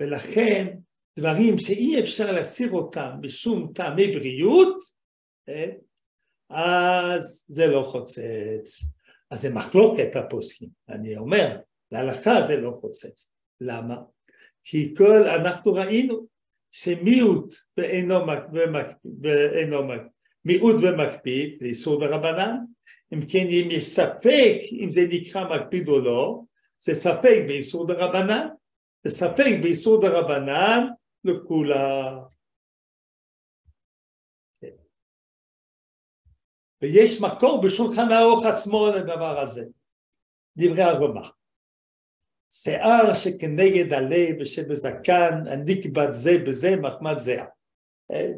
ולכן 0.00 0.76
דברים 1.18 1.58
שאי 1.58 2.00
אפשר 2.00 2.32
להסיר 2.32 2.72
אותם 2.72 3.10
משום 3.22 3.72
טעמי 3.74 4.12
בריאות, 4.12 4.78
אז 6.50 7.46
זה 7.48 7.66
לא 7.66 7.82
חוצץ. 7.82 8.84
אז 9.30 9.40
זה 9.40 9.54
מחלוקת 9.54 10.16
הפוסקים. 10.16 10.68
אני 10.88 11.16
אומר, 11.16 11.56
להלכה 11.92 12.42
זה 12.46 12.56
לא 12.56 12.78
חוצץ. 12.80 13.32
למה? 13.60 13.96
כי 14.64 14.94
כל, 14.96 15.28
אנחנו 15.28 15.72
ראינו 15.72 16.26
שמיעוט 16.76 17.54
ואינו, 17.76 18.14
ואינו 19.22 19.82
מיעוט 20.44 20.76
ומקפיד, 20.82 21.58
זה 21.60 21.66
איסור 21.66 22.00
ברבנן, 22.00 22.56
אם 23.12 23.20
כן 23.32 23.46
אם 23.50 23.68
יש 23.70 23.84
ספק 23.84 24.56
אם 24.72 24.90
זה 24.90 25.00
נקרא 25.10 25.56
מקפיד 25.56 25.88
או 25.88 25.98
לא, 25.98 26.42
זה 26.78 26.94
ספק 26.94 27.38
באיסור 27.46 27.86
דרבנן, 27.86 28.48
זה 29.04 29.10
ספק 29.10 29.52
באיסור 29.62 30.00
דרבנן 30.00 30.86
לכולה. 31.24 32.18
ויש 36.82 37.20
מקור 37.20 37.62
בשולחן 37.62 38.10
הארוך 38.12 38.46
עצמו 38.46 38.86
לדבר 38.86 39.40
הזה, 39.40 39.64
דברי 40.56 40.82
הרמ"א. 40.82 41.43
שיער 42.62 43.14
שכנגד 43.14 43.92
הלב 43.92 44.36
ושבזקן 44.40 45.46
הנקבד 45.46 46.12
זה 46.12 46.38
בזה 46.46 46.76
מחמד 46.76 47.18
זהה. 47.18 47.46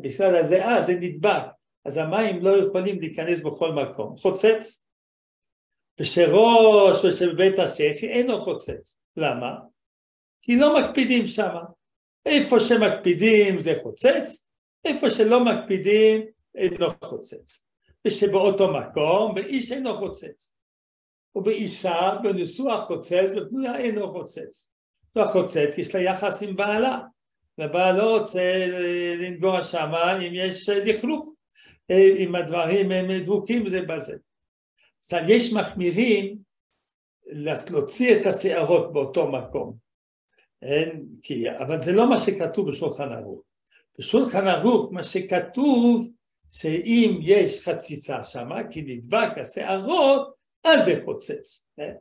בכלל 0.01 0.37
הזיעה 0.37 0.83
זה 0.83 0.95
נדבק, 0.95 1.43
אז 1.85 1.97
המים 1.97 2.45
לא 2.45 2.67
יכולים 2.67 3.01
להיכנס 3.01 3.41
בכל 3.41 3.73
מקום. 3.73 4.17
חוצץ, 4.17 4.87
ושראש 6.01 7.05
ושבבית 7.05 7.59
השחי 7.59 8.09
אינו 8.09 8.41
חוצץ. 8.41 9.01
למה? 9.17 9.55
כי 10.43 10.57
לא 10.57 10.81
מקפידים 10.81 11.27
שם. 11.27 11.55
איפה 12.27 12.61
שמקפידים 12.61 13.61
זה 13.61 13.73
חוצץ, 13.83 14.47
איפה 14.85 15.11
שלא 15.11 15.45
מקפידים 15.45 16.27
אינו 16.55 16.87
חוצץ. 17.05 17.65
ושבאותו 18.07 18.73
מקום 18.73 19.35
באיש 19.35 19.73
אינו 19.73 19.95
חוצץ. 19.95 20.56
ובאישה 21.37 22.11
בניסוח 22.23 22.81
חוצץ 22.81 23.33
ובנויה 23.37 23.77
אינו 23.77 24.13
חוצץ. 24.13 24.73
לא 25.17 25.25
חוצץ, 25.25 25.79
יש 25.79 25.95
לה 25.95 26.01
יחס 26.03 26.43
עם 26.43 26.57
בעלה, 26.57 27.01
ובעל 27.61 27.97
לא 27.97 28.19
רוצה 28.19 28.67
לנגוע 29.19 29.63
שם 29.63 29.93
אם 30.27 30.31
יש 30.35 30.69
לכלוך, 30.69 31.33
אם 31.91 32.35
הדברים 32.35 32.93
הם 32.93 33.13
דבוקים 33.23 33.69
זה 33.69 33.81
בזה. 33.83 34.17
עכשיו 34.99 35.21
יש 35.29 35.53
מחמירים 35.53 36.39
להוציא 37.71 38.17
את 38.17 38.27
השערות 38.27 38.93
באותו 38.93 39.31
מקום, 39.33 39.77
אין, 40.63 41.07
כי, 41.23 41.51
אבל 41.51 41.81
זה 41.81 41.93
לא 41.93 42.11
מה 42.11 42.19
שכתוב 42.19 42.69
בשולחן 42.69 43.13
ערוך. 43.13 43.43
בשולחן 43.99 44.47
ערוך 44.49 44.93
מה 44.93 45.05
שכתוב 45.05 46.09
שאם 46.51 47.19
יש 47.23 47.69
חציצה 47.69 48.23
שם, 48.23 48.49
כי 48.71 48.83
נדבק 48.83 49.39
השערות, 49.41 50.36
אז 50.67 50.85
זה 50.85 51.01
חוצץ. 51.05 51.67
כן? 51.77 51.93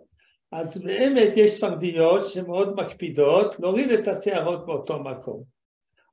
אז 0.51 0.81
באמת 0.81 1.33
יש 1.35 1.51
ספרדיות 1.51 2.25
שמאוד 2.25 2.75
מקפידות 2.75 3.59
להוריד 3.59 3.91
את 3.91 4.07
השערות 4.07 4.65
באותו 4.65 4.99
מקום. 4.99 5.43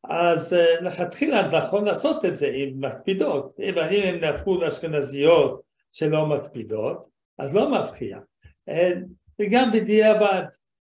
אז 0.04 0.54
אה, 0.54 0.80
לכתחילה 0.80 1.48
נכון 1.48 1.84
לעשות 1.84 2.24
את 2.24 2.36
זה 2.36 2.46
אם 2.46 2.72
מקפידות, 2.76 3.60
אם 3.60 3.78
הן 3.78 4.20
נהפכו 4.20 4.60
לאשכנזיות 4.60 5.62
שלא 5.92 6.26
מקפידות, 6.26 7.08
אז 7.38 7.56
לא 7.56 7.80
מפחיע. 7.80 8.18
וגם 9.38 9.72
בדיעבד, 9.72 10.42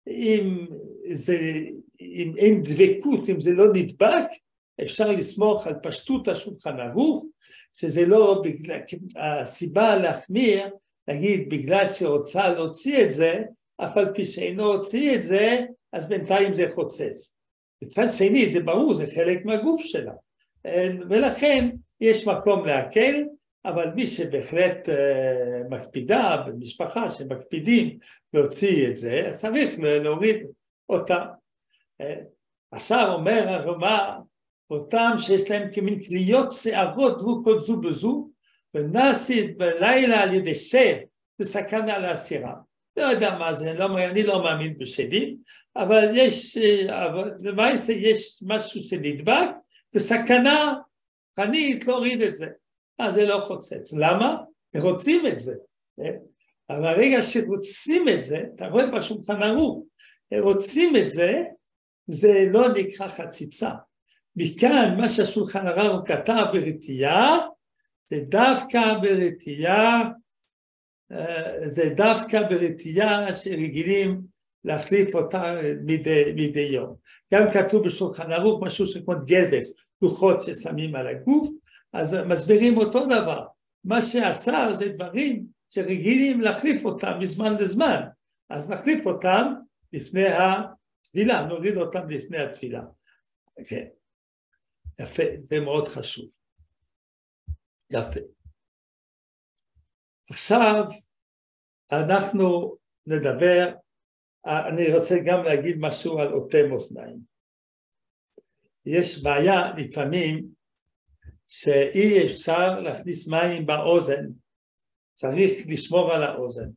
אם, 0.08 0.65
זה, 1.13 1.38
אם 2.02 2.34
אין 2.38 2.63
דבקות, 2.63 3.30
אם 3.30 3.39
זה 3.39 3.52
לא 3.54 3.65
נדבק, 3.74 4.26
אפשר 4.82 5.12
לסמוך 5.12 5.67
על 5.67 5.74
פשטות 5.84 6.28
השולחן 6.28 6.80
ערוך, 6.80 7.26
שזה 7.74 8.06
לא 8.06 8.41
בגלל, 8.43 8.80
הסיבה 9.15 9.98
להחמיר, 9.98 10.67
נגיד 11.10 11.50
בגלל 11.50 11.86
שרוצה 11.93 12.50
להוציא 12.50 13.06
את 13.06 13.12
זה, 13.12 13.43
אף 13.78 13.98
על 13.98 14.13
פי 14.13 14.26
שאינו 14.26 14.65
הוציא 14.65 15.15
את 15.15 15.24
זה, 15.24 15.60
אז 15.93 16.10
בינתיים 16.10 16.54
זה 16.54 16.65
חוצץ. 16.76 17.36
מצד 17.84 18.06
שני 18.17 18.50
זה 18.52 18.60
ברור, 18.60 18.93
זה 18.93 19.06
חלק 19.15 19.45
מהגוף 19.45 19.82
שלה. 19.82 20.12
ולכן 21.10 21.69
יש 22.02 22.28
מקום 22.28 22.65
להקל, 22.65 23.24
אבל 23.65 23.91
מי 23.95 24.08
שבהחלט 24.08 24.89
מקפידה 25.69 26.43
במשפחה 26.48 27.10
שמקפידים 27.10 27.98
להוציא 28.34 28.88
את 28.88 28.95
זה, 28.95 29.30
צריך 29.32 29.80
להוריד 29.80 30.38
אותה. 30.89 31.26
עכשיו 32.72 33.12
אומר 33.13 33.50
הרמ"א 33.50 34.17
אותם 34.72 35.12
שיש 35.17 35.52
להם 35.52 35.74
כמין 35.74 36.04
כליות 36.04 36.52
שערות 36.52 37.17
דבוקות 37.17 37.60
זו 37.60 37.82
בזו 37.82 38.29
ונעשית 38.73 39.58
בלילה 39.58 40.23
על 40.23 40.34
ידי 40.34 40.55
שד 40.55 40.95
וסכנה 41.39 41.99
לאסירה. 41.99 42.53
לא 42.97 43.03
יודע 43.03 43.38
מה 43.38 43.53
זה, 43.53 43.73
לא, 43.73 43.97
אני 43.97 44.23
לא 44.23 44.43
מאמין 44.43 44.77
בשדים, 44.77 45.38
אבל 45.75 46.05
יש, 46.13 46.58
אבל 46.88 47.32
למעשה 47.41 47.93
יש 47.93 48.39
משהו 48.47 48.84
שנדבק 48.84 49.49
וסכנה 49.95 50.73
חנית 51.39 51.88
להוריד 51.88 52.21
את 52.21 52.36
זה. 52.36 52.47
אז 52.99 53.13
זה 53.13 53.25
לא 53.25 53.39
חוצץ. 53.39 53.93
למה? 53.93 54.38
רוצים 54.75 55.27
את 55.27 55.39
זה. 55.39 55.53
אבל 56.69 56.86
הרגע 56.86 57.21
שרוצים 57.21 58.08
את 58.10 58.23
זה, 58.23 58.43
אתה 58.55 58.67
רואה 58.67 58.88
בשולחן 58.88 59.43
ערוך, 59.43 59.84
רוצים 60.39 60.95
את 60.95 61.12
זה, 61.12 61.43
זה 62.08 62.45
לא 62.51 62.69
נקרא 62.69 63.08
חציצה. 63.08 63.71
מכאן 64.36 64.95
מה 64.97 65.10
שהשולחן 65.10 65.67
ערוך 65.67 66.08
כתב 66.08 66.43
ברתיעה, 66.53 67.39
זה 68.10 68.19
דווקא 68.28 68.93
ברתיעה, 69.02 70.10
זה 71.65 71.89
דווקא 71.95 72.41
ברתיעה 72.50 73.34
שרגילים 73.34 74.22
להחליף 74.63 75.15
אותה 75.15 75.56
מדי, 75.86 76.34
מדי 76.36 76.60
יום. 76.62 76.95
גם 77.34 77.43
כתוב 77.54 77.86
בשולחן 77.86 78.32
ערוך 78.32 78.63
משהו 78.63 78.88
שכמו 78.88 79.13
גבס, 79.26 79.74
לוחות 80.02 80.41
ששמים 80.41 80.95
על 80.95 81.08
הגוף, 81.08 81.50
אז 81.93 82.13
מסבירים 82.13 82.78
אותו 82.78 83.06
דבר. 83.06 83.45
מה 83.84 84.02
שעשה 84.02 84.67
זה 84.74 84.89
דברים 84.89 85.45
שרגילים 85.69 86.41
להחליף 86.41 86.86
אותם 86.86 87.12
מזמן 87.19 87.56
לזמן, 87.60 88.02
אז 88.50 88.72
נחליף 88.72 89.06
אותם 89.06 89.54
לפני 89.93 90.26
התפילה, 90.28 91.45
נוריד 91.45 91.78
אותם 91.78 92.10
לפני 92.10 92.38
התפילה. 92.38 92.82
כן. 93.65 93.86
יפה, 95.00 95.24
זה 95.43 95.60
מאוד 95.60 95.88
חשוב. 95.88 96.38
יפה. 97.91 98.19
עכשיו 100.30 100.84
אנחנו 101.91 102.78
נדבר, 103.08 103.75
אני 104.45 104.95
רוצה 104.95 105.15
גם 105.25 105.43
להגיד 105.43 105.75
משהו 105.80 106.19
על 106.19 106.34
אוטם 106.34 106.71
אוזניים. 106.71 107.19
יש 108.86 109.23
בעיה 109.23 109.73
לפעמים 109.78 110.47
שאי 111.47 112.25
אפשר 112.25 112.80
להכניס 112.80 113.28
מים 113.28 113.65
באוזן, 113.65 114.25
צריך 115.13 115.52
לשמור 115.67 116.14
על 116.14 116.24
האוזן. 116.24 116.70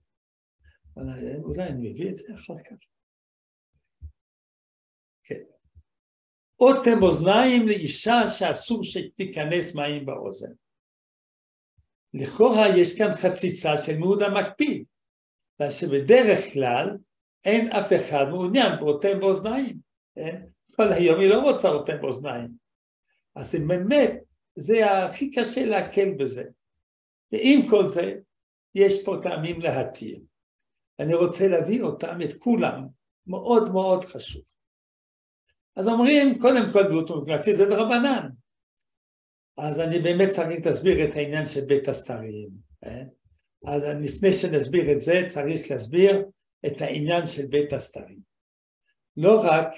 אולי 1.44 1.62
אני 1.62 1.90
מביא 1.90 2.10
את 2.10 2.16
זה 2.16 2.34
אחר 2.34 2.54
כך. 2.64 2.76
כן. 5.22 5.44
אוטם 6.60 7.02
אוזניים 7.02 7.66
לאישה 7.66 8.28
שאסור 8.28 8.84
שתיכנס 8.84 9.74
מים 9.76 10.06
באוזן. 10.06 10.52
לכאורה 12.14 12.68
יש 12.68 12.98
כאן 12.98 13.12
חציצה 13.12 13.76
של 13.76 13.98
מאוד 13.98 14.22
המקפיד, 14.22 14.84
אבל 15.60 15.70
שבדרך 15.70 16.38
כלל 16.52 16.96
אין 17.44 17.72
אף 17.72 17.92
אחד 17.92 18.24
מעוניין 18.30 18.78
באוטם 18.80 19.20
באוזניים. 19.20 19.76
כן? 20.14 20.42
כל 20.76 20.92
היום 20.92 21.20
היא 21.20 21.28
לא 21.28 21.40
רוצה 21.40 21.68
אוטם 21.68 22.00
באוזניים. 22.00 22.48
אז 23.34 23.54
באמת, 23.68 24.10
זה 24.56 24.92
הכי 24.92 25.30
קשה 25.30 25.66
להקל 25.66 26.14
בזה. 26.18 26.44
ועם 27.32 27.68
כל 27.70 27.86
זה, 27.86 28.14
יש 28.74 29.04
פה 29.04 29.16
טעמים 29.22 29.60
להתיר. 29.60 30.20
אני 31.00 31.14
רוצה 31.14 31.48
להביא 31.48 31.82
אותם, 31.82 32.18
את 32.24 32.32
כולם, 32.38 32.86
מאוד 33.26 33.72
מאוד 33.72 34.04
חשוב. 34.04 34.42
אז 35.76 35.88
אומרים, 35.88 36.38
קודם 36.38 36.72
כל 36.72 36.82
בריאות 36.82 37.10
ומקלטי 37.10 37.54
זה 37.54 37.66
דרבנן. 37.66 38.28
אז 39.56 39.80
אני 39.80 39.98
באמת 39.98 40.28
צריך 40.28 40.66
להסביר 40.66 41.04
את 41.04 41.16
העניין 41.16 41.46
של 41.46 41.64
בית 41.64 41.88
הסתרים. 41.88 42.48
אה? 42.84 43.02
אז 43.66 43.82
לפני 43.84 44.32
שנסביר 44.32 44.92
את 44.92 45.00
זה 45.00 45.22
צריך 45.28 45.70
להסביר 45.70 46.24
את 46.66 46.80
העניין 46.80 47.26
של 47.26 47.46
בית 47.46 47.72
הסתרים. 47.72 48.18
לא 49.16 49.40
רק 49.44 49.68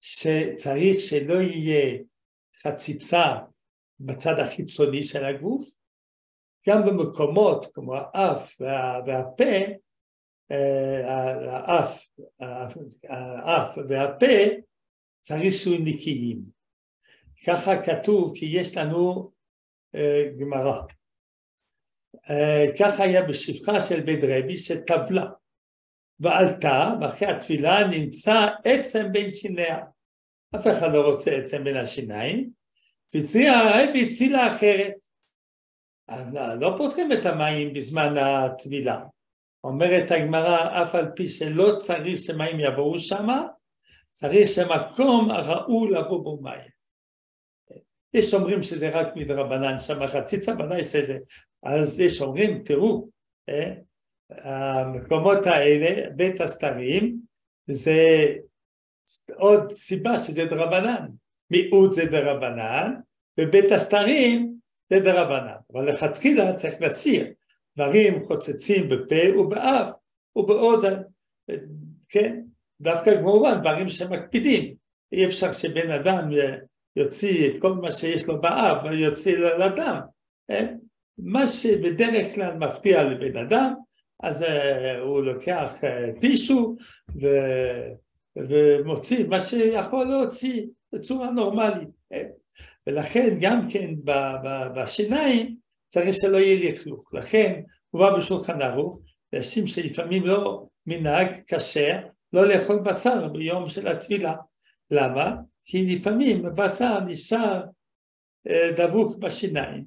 שצריך 0.00 1.00
שלא 1.00 1.34
יהיה 1.34 1.98
חציצה 2.62 3.24
בצד 4.00 4.38
החיצוני 4.38 5.02
של 5.02 5.24
הגוף, 5.24 5.68
גם 6.68 6.86
במקומות 6.86 7.66
כמו 7.74 7.94
האף 7.96 8.56
וה, 8.60 9.00
והפה, 9.06 9.72
אה, 10.50 11.14
האף, 11.50 12.08
האף 13.08 13.78
והפה 13.88 14.36
צריך 15.20 15.54
שיהיו 15.54 15.78
נקיים. 15.84 16.55
ככה 17.46 17.82
כתוב 17.82 18.32
כי 18.36 18.46
יש 18.46 18.76
לנו 18.76 19.30
אה, 19.94 20.24
גמרא. 20.38 20.80
אה, 22.30 22.66
ככה 22.80 23.04
היה 23.04 23.22
בשפחה 23.22 23.80
של 23.80 24.00
בית 24.00 24.20
רבי 24.22 24.58
שטבלה 24.58 25.26
ועלתה 26.20 26.94
ואחרי 27.00 27.28
התפילה 27.28 27.88
נמצא 27.88 28.46
עצם 28.64 29.12
בין 29.12 29.30
שיניה. 29.30 29.78
אף 30.56 30.66
אחד 30.66 30.92
לא 30.92 31.10
רוצה 31.10 31.30
עצם 31.30 31.64
בין 31.64 31.76
השיניים 31.76 32.50
והציע 33.14 33.52
הרבי 33.52 34.14
תפילה 34.14 34.52
אחרת. 34.52 34.94
לא 36.60 36.74
פותחים 36.78 37.12
את 37.12 37.26
המים 37.26 37.72
בזמן 37.72 38.14
הטבילה. 38.16 39.04
אומרת 39.64 40.10
הגמרא, 40.10 40.82
אף 40.82 40.94
על 40.94 41.10
פי 41.16 41.28
שלא 41.28 41.76
צריך 41.78 42.18
שמים 42.18 42.60
יבואו 42.60 42.98
שמה, 42.98 43.46
צריך 44.12 44.48
שמקום 44.48 45.30
הראוי 45.30 45.90
לבוא 45.90 46.24
בו 46.24 46.38
מים. 46.42 46.75
יש 48.16 48.34
אומרים 48.34 48.62
שזה 48.62 48.88
רק 48.88 49.16
מדרבנן, 49.16 49.78
שם 49.78 50.06
חציצה 50.06 50.52
ודאי 50.52 50.84
שזה, 50.84 51.18
אז 51.62 52.00
יש 52.00 52.22
אומרים, 52.22 52.62
תראו, 52.64 53.08
אה, 53.48 53.74
המקומות 54.30 55.46
האלה, 55.46 56.10
בית 56.10 56.40
הסתרים, 56.40 57.20
זה 57.66 58.04
עוד 59.34 59.72
סיבה 59.72 60.18
שזה 60.18 60.44
דרבנן, 60.44 61.06
מיעוט 61.50 61.92
זה 61.92 62.04
דרבנן, 62.04 62.94
ובית 63.40 63.72
הסתרים 63.72 64.54
זה 64.90 65.00
דרבנן, 65.00 65.56
אבל 65.72 65.90
לכתחילה 65.90 66.54
צריך 66.54 66.80
להסיר. 66.80 67.32
דברים 67.76 68.24
חוצצים 68.24 68.88
בפה 68.88 69.38
ובאף 69.38 69.88
ובאוזן, 70.36 71.02
כן, 72.08 72.40
דווקא 72.80 73.16
כמובן 73.16 73.60
דברים 73.60 73.88
שמקפידים, 73.88 74.74
אי 75.12 75.26
אפשר 75.26 75.52
שבן 75.52 75.90
אדם 75.90 76.30
יוציא 76.96 77.48
את 77.50 77.60
כל 77.60 77.72
מה 77.72 77.92
שיש 77.92 78.26
לו 78.26 78.40
באף 78.40 78.84
ויוציא 78.84 79.36
לדם, 79.38 80.00
כן? 80.48 80.76
מה 81.18 81.46
שבדרך 81.46 82.34
כלל 82.34 82.54
מפריע 82.54 83.02
לבן 83.02 83.36
אדם, 83.36 83.74
אז 84.22 84.42
uh, 84.42 84.46
הוא 85.02 85.22
לוקח 85.22 85.72
uh, 85.80 86.20
טישו 86.20 86.76
ו... 87.22 87.26
ומוציא 88.36 89.26
מה 89.28 89.40
שיכול 89.40 90.04
להוציא 90.04 90.66
בצורה 90.92 91.30
נורמלית. 91.30 91.88
כן? 92.10 92.28
ולכן 92.86 93.36
גם 93.40 93.70
כן 93.70 93.94
בשיניים 94.76 95.56
צריך 95.88 96.16
שלא 96.16 96.36
יהיה 96.36 96.72
לכלוך. 96.72 97.14
לכן 97.14 97.62
הובא 97.90 98.16
בשולחן 98.16 98.62
ערוך, 98.62 99.00
אנשים 99.34 99.66
שלפעמים 99.66 100.26
לא 100.26 100.66
מנהג 100.86 101.28
כשר, 101.46 101.98
לא 102.32 102.48
לאכול 102.48 102.78
בשר 102.78 103.28
ביום 103.28 103.68
של 103.68 103.88
הטבילה. 103.88 104.34
למה? 104.90 105.36
כי 105.66 105.96
לפעמים 105.96 106.46
הבשר 106.46 107.00
נשאר 107.00 107.62
אה, 108.48 108.72
דבוק 108.76 109.16
בשיניים. 109.16 109.84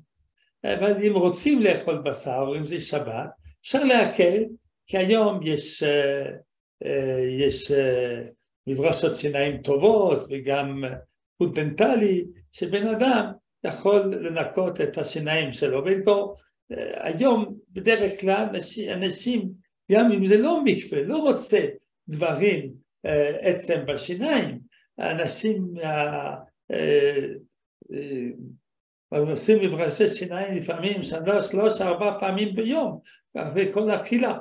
אבל 0.64 1.04
אם 1.08 1.14
רוצים 1.16 1.62
לאכול 1.62 1.98
בשר, 1.98 2.44
או 2.48 2.56
אם 2.58 2.66
זה 2.66 2.80
שבת, 2.80 3.30
אפשר 3.62 3.84
להקל, 3.84 4.44
כי 4.88 4.98
היום 4.98 5.40
יש, 5.44 5.84
אה, 5.84 6.26
אה, 6.86 7.26
יש 7.40 7.72
מברשות 8.68 9.16
שיניים 9.16 9.62
טובות 9.62 10.24
וגם 10.30 10.84
חוט 11.38 11.56
דנטלי, 11.56 12.26
שבן 12.52 12.88
אדם 12.88 13.32
יכול 13.64 14.00
לנקות 14.00 14.82
את 14.82 14.98
השיניים 14.98 15.52
שלו 15.52 15.84
ולגור. 15.86 16.36
היום 16.96 17.56
בדרך 17.70 18.22
כלל 18.22 18.46
אנשים, 18.94 19.52
גם 19.92 20.12
אם 20.12 20.26
זה 20.26 20.38
לא 20.38 20.64
מקווה, 20.64 21.04
לא 21.04 21.18
רוצה 21.18 21.60
דברים 22.10 22.74
עצם 23.42 23.80
בשיניים, 23.88 24.60
אנשים 25.00 25.74
אה, 25.84 26.36
אה, 26.72 28.30
עושים 29.10 29.66
מברשי 29.66 30.08
שיניים 30.08 30.58
לפעמים 30.58 31.04
שלוש, 31.04 31.46
שלוש, 31.52 31.82
ארבע 31.82 32.18
פעמים 32.20 32.56
ביום, 32.56 33.00
אחרי 33.38 33.74
כל 33.74 33.92
אכילה. 33.92 34.38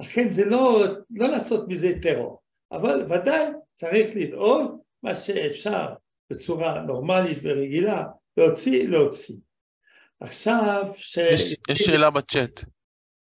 לכן 0.00 0.30
זה 0.30 0.44
לא, 0.44 0.84
לא 1.10 1.28
לעשות 1.28 1.68
מזה 1.68 1.92
טרור, 2.02 2.40
אבל 2.72 3.04
ודאי 3.08 3.46
צריך 3.72 4.08
לדאוג 4.16 4.82
מה 5.02 5.14
שאפשר 5.14 5.86
בצורה 6.30 6.80
נורמלית 6.80 7.38
ורגילה 7.42 8.04
להוציא, 8.36 8.88
להוציא. 8.88 9.36
עכשיו 10.20 10.92
ש... 10.94 11.16
יש, 11.16 11.56
יש 11.70 11.78
שאלה 11.78 12.10
בצ'אט. 12.10 12.60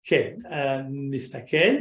כן, 0.05 0.37
אה, 0.51 0.81
נסתכל. 1.11 1.75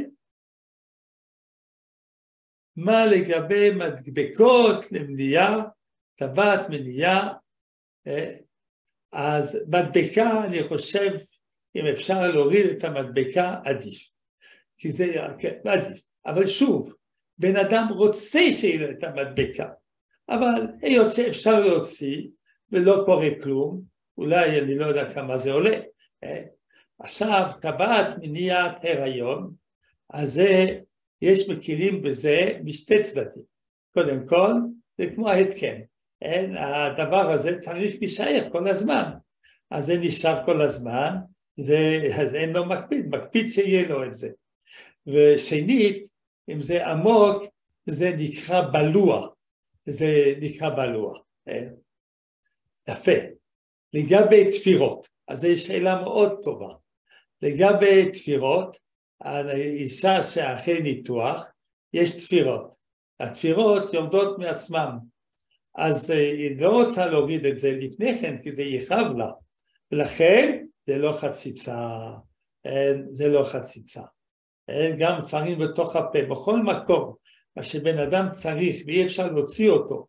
מה 2.76 3.06
לגבי 3.06 3.70
מדבקות 3.70 4.92
למניעה, 4.92 5.64
טבעת 6.16 6.68
מניעה, 6.68 7.32
אה, 8.06 8.36
אז 9.12 9.64
מדבקה 9.68 10.44
אני 10.44 10.68
חושב 10.68 11.10
אם 11.76 11.86
אפשר 11.86 12.22
להוריד 12.22 12.66
את 12.66 12.84
המדבקה 12.84 13.54
עדיף, 13.64 14.10
כי 14.78 14.90
זה 14.90 15.06
כן, 15.38 15.58
עדיף, 15.64 16.02
אבל 16.26 16.46
שוב, 16.46 16.94
בן 17.38 17.56
אדם 17.56 17.86
רוצה 17.90 18.40
שיהיה 18.50 18.78
לו 18.78 18.90
את 18.90 19.04
המדבקה, 19.04 19.68
אבל 20.28 20.66
היות 20.82 21.14
שאפשר 21.14 21.60
להוציא 21.60 22.28
ולא 22.72 23.02
קורה 23.06 23.28
כלום, 23.42 23.82
אולי 24.18 24.60
אני 24.60 24.74
לא 24.74 24.86
יודע 24.86 25.14
כמה 25.14 25.36
זה 25.36 25.52
עולה, 25.52 25.76
אה, 26.24 26.42
עכשיו 26.98 27.50
טבעת 27.60 28.18
מניעת 28.18 28.76
הריון, 28.82 29.52
אז 30.10 30.32
זה 30.32 30.78
יש 31.24 31.48
מכירים 31.48 32.02
בזה 32.02 32.58
משתי 32.64 33.02
צדדים. 33.02 33.42
קודם 33.94 34.26
כל, 34.28 34.52
זה 34.98 35.06
כמו 35.14 35.28
ההתקן. 35.30 35.80
אין, 36.22 36.56
הדבר 36.56 37.30
הזה 37.30 37.58
צריך 37.58 37.96
להישאר 38.00 38.48
כל 38.52 38.68
הזמן. 38.68 39.10
אז 39.70 39.86
זה 39.86 39.98
נשאר 39.98 40.46
כל 40.46 40.62
הזמן, 40.62 41.16
זה, 41.56 42.08
אז 42.20 42.34
אין 42.34 42.50
לו 42.50 42.64
מקפיד, 42.64 43.06
מקפיד 43.06 43.48
שיהיה 43.48 43.88
לו 43.88 44.04
את 44.04 44.14
זה. 44.14 44.30
ושנית, 45.06 46.08
אם 46.48 46.62
זה 46.62 46.86
עמוק, 46.86 47.42
זה 47.86 48.10
נקרא 48.18 48.62
בלוע. 48.72 49.28
זה 49.86 50.34
נקרא 50.40 50.70
בלוע. 50.70 51.18
אין? 51.46 51.74
יפה. 52.88 53.12
לגבי 53.94 54.50
תפירות, 54.50 55.08
אז 55.28 55.40
זו 55.40 55.48
שאלה 55.56 56.02
מאוד 56.02 56.38
טובה. 56.42 56.74
לגבי 57.42 58.10
תפירות, 58.12 58.78
האישה 59.24 60.22
שאחרי 60.22 60.82
ניתוח, 60.82 61.52
יש 61.92 62.24
תפירות. 62.24 62.74
התפירות 63.20 63.94
יורדות 63.94 64.38
מעצמם, 64.38 64.98
אז 65.74 66.10
אה, 66.10 66.16
היא 66.16 66.60
לא 66.60 66.70
רוצה 66.70 67.06
להוריד 67.06 67.46
את 67.46 67.58
זה 67.58 67.70
לפני 67.70 68.18
כן, 68.18 68.42
כי 68.42 68.52
זה 68.52 68.62
יכאב 68.62 69.16
לה, 69.16 69.30
ולכן 69.92 70.64
זה 70.86 70.98
לא 70.98 71.12
חציצה, 71.12 71.98
זה 73.10 73.28
לא 73.28 73.42
חציצה. 73.42 74.02
גם 74.98 75.20
דברים 75.22 75.58
בתוך 75.58 75.96
הפה, 75.96 76.18
בכל 76.30 76.62
מקום, 76.62 77.14
מה 77.56 77.62
שבן 77.62 77.98
אדם 77.98 78.28
צריך 78.30 78.76
ואי 78.86 79.04
אפשר 79.04 79.32
להוציא 79.32 79.70
אותו. 79.70 80.06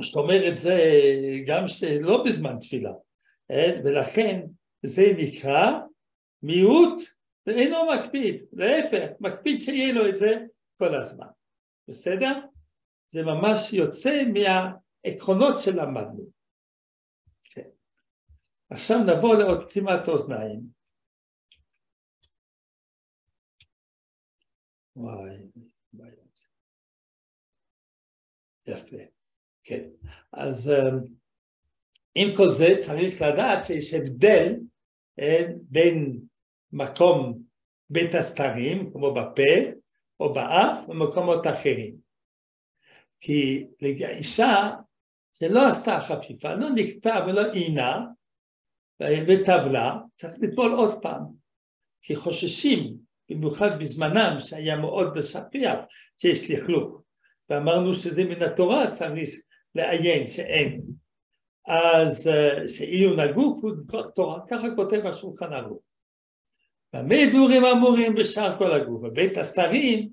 זאת 0.00 0.16
אומרת 0.16 0.58
זה 0.58 0.78
גם 1.46 1.68
שלא 1.68 2.24
בזמן 2.24 2.58
תפילה, 2.60 2.92
ולכן 3.84 4.40
זה 4.82 5.12
נקרא 5.18 5.70
מיעוט 6.42 7.02
ואינו 7.50 7.76
מקפיד, 7.94 8.44
להפך, 8.52 9.10
מקפיד 9.20 9.56
שיהיה 9.58 9.94
לו 9.94 10.08
את 10.08 10.16
זה 10.16 10.30
כל 10.78 10.94
הזמן, 10.94 11.26
בסדר? 11.88 12.32
זה 13.08 13.22
ממש 13.22 13.72
יוצא 13.72 14.22
מהעקרונות 14.32 15.54
שלמדנו. 15.58 16.30
כן. 17.44 17.68
עכשיו 18.70 18.98
נבוא 18.98 19.34
לעוצמת 19.34 20.08
אוזניים. 20.08 20.60
וואי. 24.96 25.36
יפה, 28.66 28.96
כן. 29.64 29.88
אז 30.32 30.70
אמ, 30.70 30.98
עם 32.14 32.36
כל 32.36 32.52
זה 32.52 32.66
צריך 32.80 33.22
לדעת 33.22 33.64
שיש 33.64 33.94
הבדל 33.94 34.54
אה, 35.20 35.44
בין 35.62 36.20
מקום 36.72 37.42
בית 37.90 38.14
הסתרים, 38.14 38.92
כמו 38.92 39.14
בפה 39.14 39.52
או 40.20 40.34
באף, 40.34 40.88
ומקומות 40.88 41.46
אחרים. 41.46 41.94
כי 43.20 43.66
לאישה 43.82 44.70
שלא 45.34 45.68
עשתה 45.68 46.00
חפיפה, 46.00 46.54
לא 46.54 46.68
נקטע 46.74 47.24
ולא 47.26 47.52
עינה 47.52 48.00
וטבלה, 49.02 49.96
צריך 50.14 50.34
לטבול 50.40 50.72
עוד 50.72 51.02
פעם. 51.02 51.22
כי 52.02 52.16
חוששים, 52.16 52.96
במיוחד 53.30 53.80
בזמנם 53.80 54.36
שהיה 54.38 54.76
מאוד 54.76 55.20
שכיח 55.20 55.78
שיש 56.20 56.50
לכלוך, 56.50 57.02
ואמרנו 57.50 57.94
שזה 57.94 58.24
מן 58.24 58.42
התורה 58.42 58.90
צריך 58.90 59.30
לעיין 59.74 60.26
שאין. 60.26 60.80
אז 61.66 62.28
אה, 62.28 62.68
שעיון 62.68 63.20
הגוף 63.20 63.64
הוא 63.64 63.72
תורה, 64.14 64.40
ככה 64.50 64.66
כותב 64.76 65.06
השולחן 65.06 65.52
ערוך. 65.52 65.82
במה 66.94 67.26
דבורים 67.30 67.64
אמורים 67.64 68.14
בשאר 68.14 68.58
כל 68.58 68.72
הגוף? 68.72 69.02
בבית 69.02 69.38
הסתרים, 69.38 70.08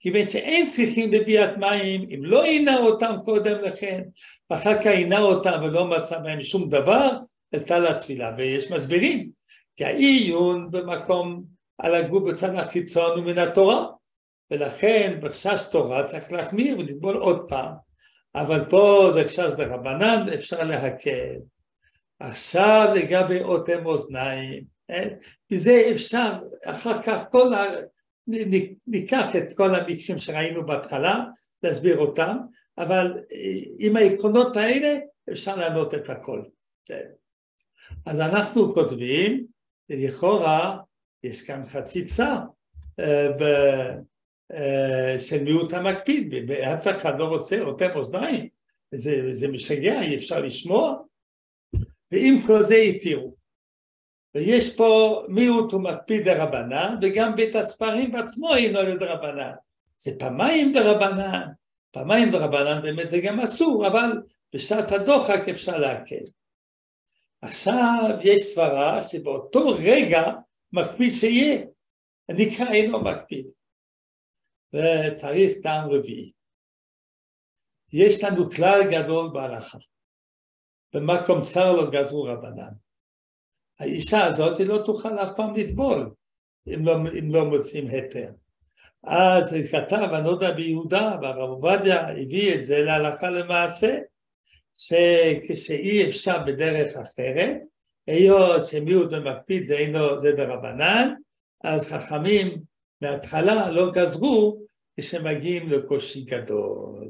כיוון 0.00 0.24
שאין 0.24 0.66
צריכים 0.66 1.12
לביאת 1.12 1.56
מים, 1.56 2.06
אם 2.14 2.24
לא 2.24 2.44
עינה 2.44 2.78
אותם 2.78 3.14
קודם 3.24 3.60
לכן, 3.62 4.02
ואחר 4.50 4.80
כך 4.80 4.86
עינה 4.86 5.18
אותם 5.18 5.60
ולא 5.62 5.84
מצא 5.84 6.18
בהם 6.18 6.42
שום 6.42 6.68
דבר, 6.68 7.10
עלתה 7.54 7.78
לתפילה, 7.78 8.34
ויש 8.36 8.72
מסבירים, 8.72 9.30
כי 9.76 9.84
העיון 9.84 10.70
במקום 10.70 11.44
על 11.78 11.94
הגוף 11.94 12.22
בצד 12.22 12.54
החיצון 12.54 13.18
הוא 13.18 13.24
מן 13.24 13.38
התורה, 13.38 13.86
ולכן 14.50 15.18
בש"ס 15.22 15.70
תורה 15.70 16.04
צריך 16.04 16.32
להחמיר 16.32 16.78
ולטבול 16.78 17.16
עוד 17.16 17.48
פעם, 17.48 17.72
אבל 18.34 18.64
פה 18.70 19.08
זה 19.12 19.28
ש"ס 19.28 19.54
דרבנן, 19.56 20.26
אפשר 20.34 20.62
להקל. 20.62 21.36
עכשיו 22.20 22.88
לגבי 22.94 23.42
אוטם 23.42 23.86
אוזניים, 23.86 24.75
בזה 25.50 25.72
אה? 25.72 25.90
אפשר 25.92 26.32
אחר 26.64 27.02
כך 27.02 27.22
כל 27.30 27.54
ה... 27.54 27.64
ניקח 28.86 29.36
את 29.36 29.52
כל 29.56 29.74
המקרים 29.74 30.18
שראינו 30.18 30.66
בהתחלה, 30.66 31.24
להסביר 31.62 31.98
אותם, 31.98 32.36
אבל 32.78 33.18
אה, 33.32 33.62
עם 33.78 33.96
העקרונות 33.96 34.56
האלה 34.56 34.98
אפשר 35.32 35.56
לענות 35.56 35.94
את 35.94 36.10
הכל. 36.10 36.42
כן. 36.84 37.08
אז 38.06 38.20
אנחנו 38.20 38.74
כותבים, 38.74 39.46
לכאורה 39.88 40.78
יש 41.22 41.42
כאן 41.42 41.62
חציצה 41.64 42.36
אה, 44.52 45.16
של 45.18 45.44
מיעוט 45.44 45.72
המקפיד, 45.72 46.34
ואף 46.48 46.88
אחד 46.88 47.18
לא 47.18 47.24
רוצה 47.24 47.60
עוטף 47.60 47.92
אוזניים, 47.94 48.48
זה, 48.94 49.26
זה 49.30 49.48
משגע, 49.48 50.00
אי 50.00 50.16
אפשר 50.16 50.40
לשמוע, 50.40 50.96
ועם 52.12 52.42
כל 52.46 52.62
זה 52.62 52.74
התירו. 52.74 53.35
ויש 54.36 54.76
פה 54.76 55.22
מיעוט 55.28 55.74
ומקפיד 55.74 56.24
דרבנן, 56.24 56.94
וגם 57.02 57.36
בית 57.36 57.54
הספרים 57.54 58.12
בעצמו 58.12 58.54
אינו 58.54 58.82
לדרבנן. 58.82 59.52
זה 59.98 60.18
פעמיים 60.18 60.72
דרבנן, 60.72 61.48
פעמיים 61.90 62.30
דרבנן 62.30 62.82
באמת 62.82 63.10
זה 63.10 63.18
גם 63.24 63.40
אסור, 63.40 63.86
אבל 63.86 64.22
בשעת 64.54 64.92
הדוחק 64.92 65.48
אפשר 65.50 65.78
להקל. 65.78 66.24
עכשיו 67.42 68.18
יש 68.22 68.42
סברה 68.42 69.02
שבאותו 69.02 69.68
רגע 69.68 70.22
מקפיד 70.72 71.10
שיהיה, 71.10 71.64
נקרא 72.30 72.72
אינו 72.72 73.04
מקפיד. 73.04 73.46
וצריך 74.72 75.52
טעם 75.62 75.90
רביעי. 75.90 76.32
יש 77.92 78.24
לנו 78.24 78.50
כלל 78.50 78.80
גדול 78.90 79.30
בהלכה. 79.32 79.78
במקום 80.94 81.42
צר 81.42 81.72
לו 81.72 81.90
גזרו 81.90 82.22
רבנן. 82.22 82.85
האישה 83.80 84.26
הזאת 84.26 84.60
לא 84.60 84.82
תוכל 84.86 85.18
אף 85.18 85.30
פעם 85.36 85.54
לטבול 85.54 86.10
אם 86.74 86.84
לא, 86.84 86.96
אם 87.18 87.34
לא 87.34 87.44
מוצאים 87.44 87.86
היתר. 87.88 88.30
אז 89.04 89.56
כתב 89.70 90.08
הנודע 90.12 90.50
ביהודה 90.50 91.16
והרב 91.22 91.48
עובדיה 91.48 92.08
הביא 92.08 92.54
את 92.54 92.62
זה 92.62 92.82
להלכה 92.82 93.30
למעשה 93.30 93.98
שכשאי 94.74 96.06
אפשר 96.06 96.38
בדרך 96.46 96.96
אחרת 96.96 97.56
היות 98.06 98.66
שמיעוט 98.66 99.12
ומקפיד 99.12 99.66
זה 99.66 99.74
אינו 99.74 100.20
זה 100.20 100.32
דרבנן 100.32 101.14
אז 101.64 101.92
חכמים 101.92 102.62
מההתחלה 103.02 103.70
לא 103.70 103.92
גזרו 103.92 104.62
כשמגיעים 105.00 105.68
לקושי 105.68 106.24
גדול. 106.24 107.08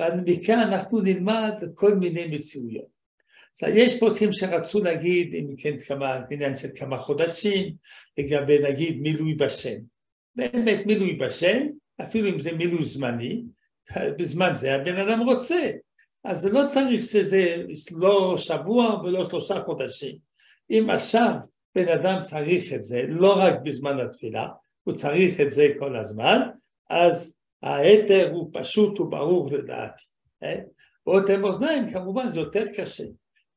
ומכאן 0.00 0.58
אנחנו 0.58 1.00
נלמד 1.00 1.52
כל 1.74 1.94
מיני 1.94 2.26
מציאויות. 2.26 2.97
יש 3.68 4.00
פוסקים 4.00 4.32
שרצו 4.32 4.82
להגיד, 4.82 5.34
אם 5.34 5.56
כן, 5.58 5.78
כמה, 5.78 6.20
עניין 6.30 6.56
של 6.56 6.68
כמה 6.74 6.96
חודשים, 6.96 7.74
לגבי 8.18 8.58
נגיד 8.58 9.00
מילוי 9.00 9.34
בשם. 9.34 9.78
באמת 10.36 10.86
מילוי 10.86 11.12
בשם, 11.12 11.66
אפילו 12.02 12.28
אם 12.28 12.38
זה 12.38 12.52
מילוי 12.52 12.84
זמני, 12.84 13.42
בזמן 14.18 14.54
זה 14.54 14.74
הבן 14.74 14.96
אדם 14.96 15.20
רוצה. 15.20 15.70
אז 16.24 16.40
זה 16.40 16.50
לא 16.50 16.62
צריך 16.72 17.02
שזה 17.02 17.56
לא 17.92 18.34
שבוע 18.36 19.00
ולא 19.04 19.24
שלושה 19.24 19.62
חודשים. 19.64 20.16
אם 20.70 20.90
עכשיו 20.90 21.34
בן 21.74 21.88
אדם 21.88 22.22
צריך 22.22 22.72
את 22.72 22.84
זה, 22.84 23.02
לא 23.08 23.38
רק 23.38 23.54
בזמן 23.62 24.00
התפילה, 24.00 24.48
הוא 24.84 24.94
צריך 24.94 25.40
את 25.40 25.50
זה 25.50 25.68
כל 25.78 25.96
הזמן, 25.96 26.40
אז 26.90 27.38
ההתר 27.62 28.30
הוא 28.32 28.50
פשוט 28.52 29.00
וברור 29.00 29.50
לדעתי. 29.52 30.04
באותם 31.06 31.44
אה? 31.44 31.48
אוזניים 31.48 31.90
כמובן 31.90 32.30
זה 32.30 32.40
יותר 32.40 32.64
קשה. 32.74 33.04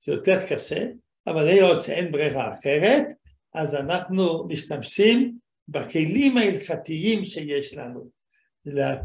זה 0.04 0.14
יותר 0.14 0.38
קשה, 0.50 0.88
אבל 1.28 1.48
היות 1.48 1.84
שאין 1.84 2.12
ברירה 2.12 2.54
אחרת, 2.54 3.06
אז 3.54 3.76
אנחנו 3.76 4.48
משתמשים 4.48 5.38
בכלים 5.68 6.38
ההלכתיים 6.38 7.26
שיש 7.26 7.74
לנו 7.74 8.10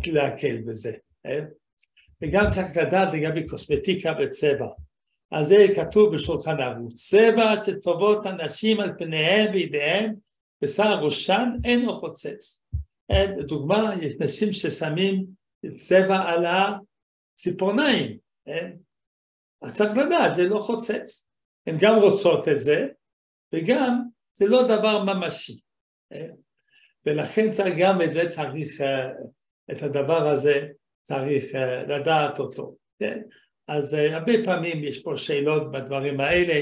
להקל 0.07 0.63
בזה. 0.67 0.93
אה? 1.27 1.41
וגם 2.23 2.45
צריך 2.51 2.77
לדעת 2.77 3.15
לגבי 3.15 3.47
קוסמטיקה 3.47 4.13
וצבע. 4.19 4.67
אז 5.33 5.47
זה 5.47 5.67
כתוב 5.75 6.15
בשולחן 6.15 6.61
ערוץ, 6.61 6.95
צבע 6.95 7.55
שטובות 7.67 8.27
הנשים 8.27 8.81
על 8.81 8.93
פניהם 8.99 9.53
וידיהם, 9.53 10.15
בשר 10.63 10.95
ראשן 11.03 11.49
אינו 11.65 11.95
חוצץ. 11.95 12.63
לדוגמה, 13.39 13.95
יש 14.03 14.15
נשים 14.21 14.53
ששמים 14.53 15.27
צבע 15.77 16.17
על 16.17 16.47
הציפורניים, 16.47 18.19
אז 19.63 19.73
צריך 19.73 19.97
לדעת, 19.97 20.35
זה 20.35 20.45
לא 20.45 20.59
חוצץ. 20.59 21.29
הן 21.67 21.77
גם 21.81 21.95
רוצות 21.97 22.49
את 22.49 22.61
זה, 22.61 22.87
וגם 23.55 24.03
זה 24.35 24.47
לא 24.47 24.63
דבר 24.63 25.05
ממשי. 25.05 25.59
ולכן 27.07 27.51
צריך 27.51 27.75
גם 27.79 28.03
את 28.03 28.13
זה, 28.13 28.29
צריך, 28.29 28.81
אה, 28.81 29.09
את 29.71 29.83
הדבר 29.83 30.29
הזה 30.29 30.69
צריך 31.03 31.55
אה, 31.55 31.83
לדעת 31.83 32.39
אותו. 32.39 32.77
אז 33.69 33.95
אה, 33.95 34.17
הרבה 34.17 34.33
פעמים 34.45 34.85
יש 34.85 35.03
פה 35.03 35.17
שאלות 35.17 35.73
בדברים 35.73 36.21
האלה, 36.21 36.61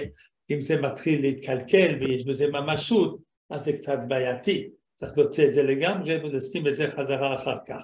אם 0.51 0.61
זה 0.61 0.81
מתחיל 0.81 1.21
להתקלקל 1.21 1.97
ויש 2.01 2.25
בזה 2.27 2.47
ממשות, 2.47 3.19
אז 3.51 3.65
זה 3.65 3.73
קצת 3.73 3.99
בעייתי. 4.09 4.69
צריך 4.95 5.19
להוציא 5.19 5.47
את 5.47 5.53
זה 5.53 5.63
לגמרי 5.63 6.17
ולשים 6.17 6.69
את 6.69 6.77
זה 6.77 6.89
חזרה 6.89 7.35
אחר 7.35 7.57
כך. 7.67 7.83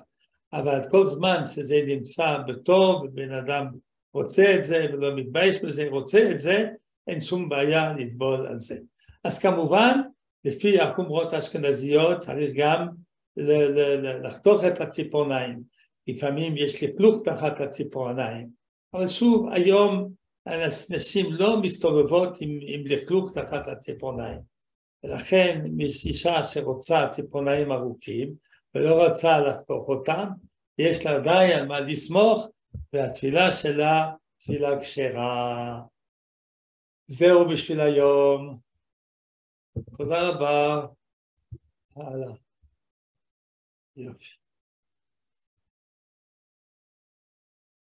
אבל 0.52 0.80
כל 0.90 1.06
זמן 1.06 1.42
שזה 1.44 1.82
נמצא 1.86 2.36
בטוב, 2.46 3.06
בן 3.14 3.32
אדם 3.32 3.66
רוצה 4.14 4.54
את 4.56 4.64
זה 4.64 4.86
ולא 4.92 5.16
מתבייש 5.16 5.62
בזה, 5.62 5.88
רוצה 5.90 6.30
את 6.30 6.40
זה, 6.40 6.68
אין 7.06 7.20
שום 7.20 7.48
בעיה 7.48 7.92
לטבול 7.92 8.46
על 8.46 8.58
זה. 8.58 8.78
אז 9.24 9.38
כמובן, 9.38 10.00
לפי 10.44 10.80
החומרות 10.80 11.32
האשכנזיות 11.32 12.18
צריך 12.18 12.52
גם 12.56 12.88
לחתוך 14.22 14.64
את 14.64 14.80
הציפורניים. 14.80 15.62
לפעמים 16.06 16.56
יש 16.56 16.82
לפלוק 16.82 17.24
תחת 17.24 17.60
הציפורניים. 17.60 18.48
אבל 18.94 19.08
שוב, 19.08 19.48
היום 19.52 20.12
הנשים 20.46 21.32
לא 21.32 21.60
מסתובבות 21.60 22.40
עם, 22.40 22.58
עם 22.62 22.82
לכלוך 22.86 23.34
תחת 23.34 23.68
הציפורניים. 23.68 24.40
ולכן 25.04 25.64
יש 25.78 26.06
אישה 26.06 26.44
שרוצה 26.44 27.08
ציפורניים 27.10 27.72
ארוכים 27.72 28.34
ולא 28.74 29.06
רוצה 29.06 29.40
לחתוך 29.40 29.88
אותם, 29.88 30.28
יש 30.78 31.06
לה 31.06 31.20
די 31.20 31.54
על 31.54 31.66
מה 31.66 31.80
לסמוך 31.80 32.48
והתפילה 32.92 33.52
שלה 33.52 34.14
תפילה 34.38 34.80
כשרה. 34.80 35.82
זהו 37.06 37.48
בשביל 37.48 37.80
היום. 37.80 38.60
תודה 39.96 40.28
רבה. 40.28 40.86
הלאה. 41.96 42.32
יופי. 43.96 44.39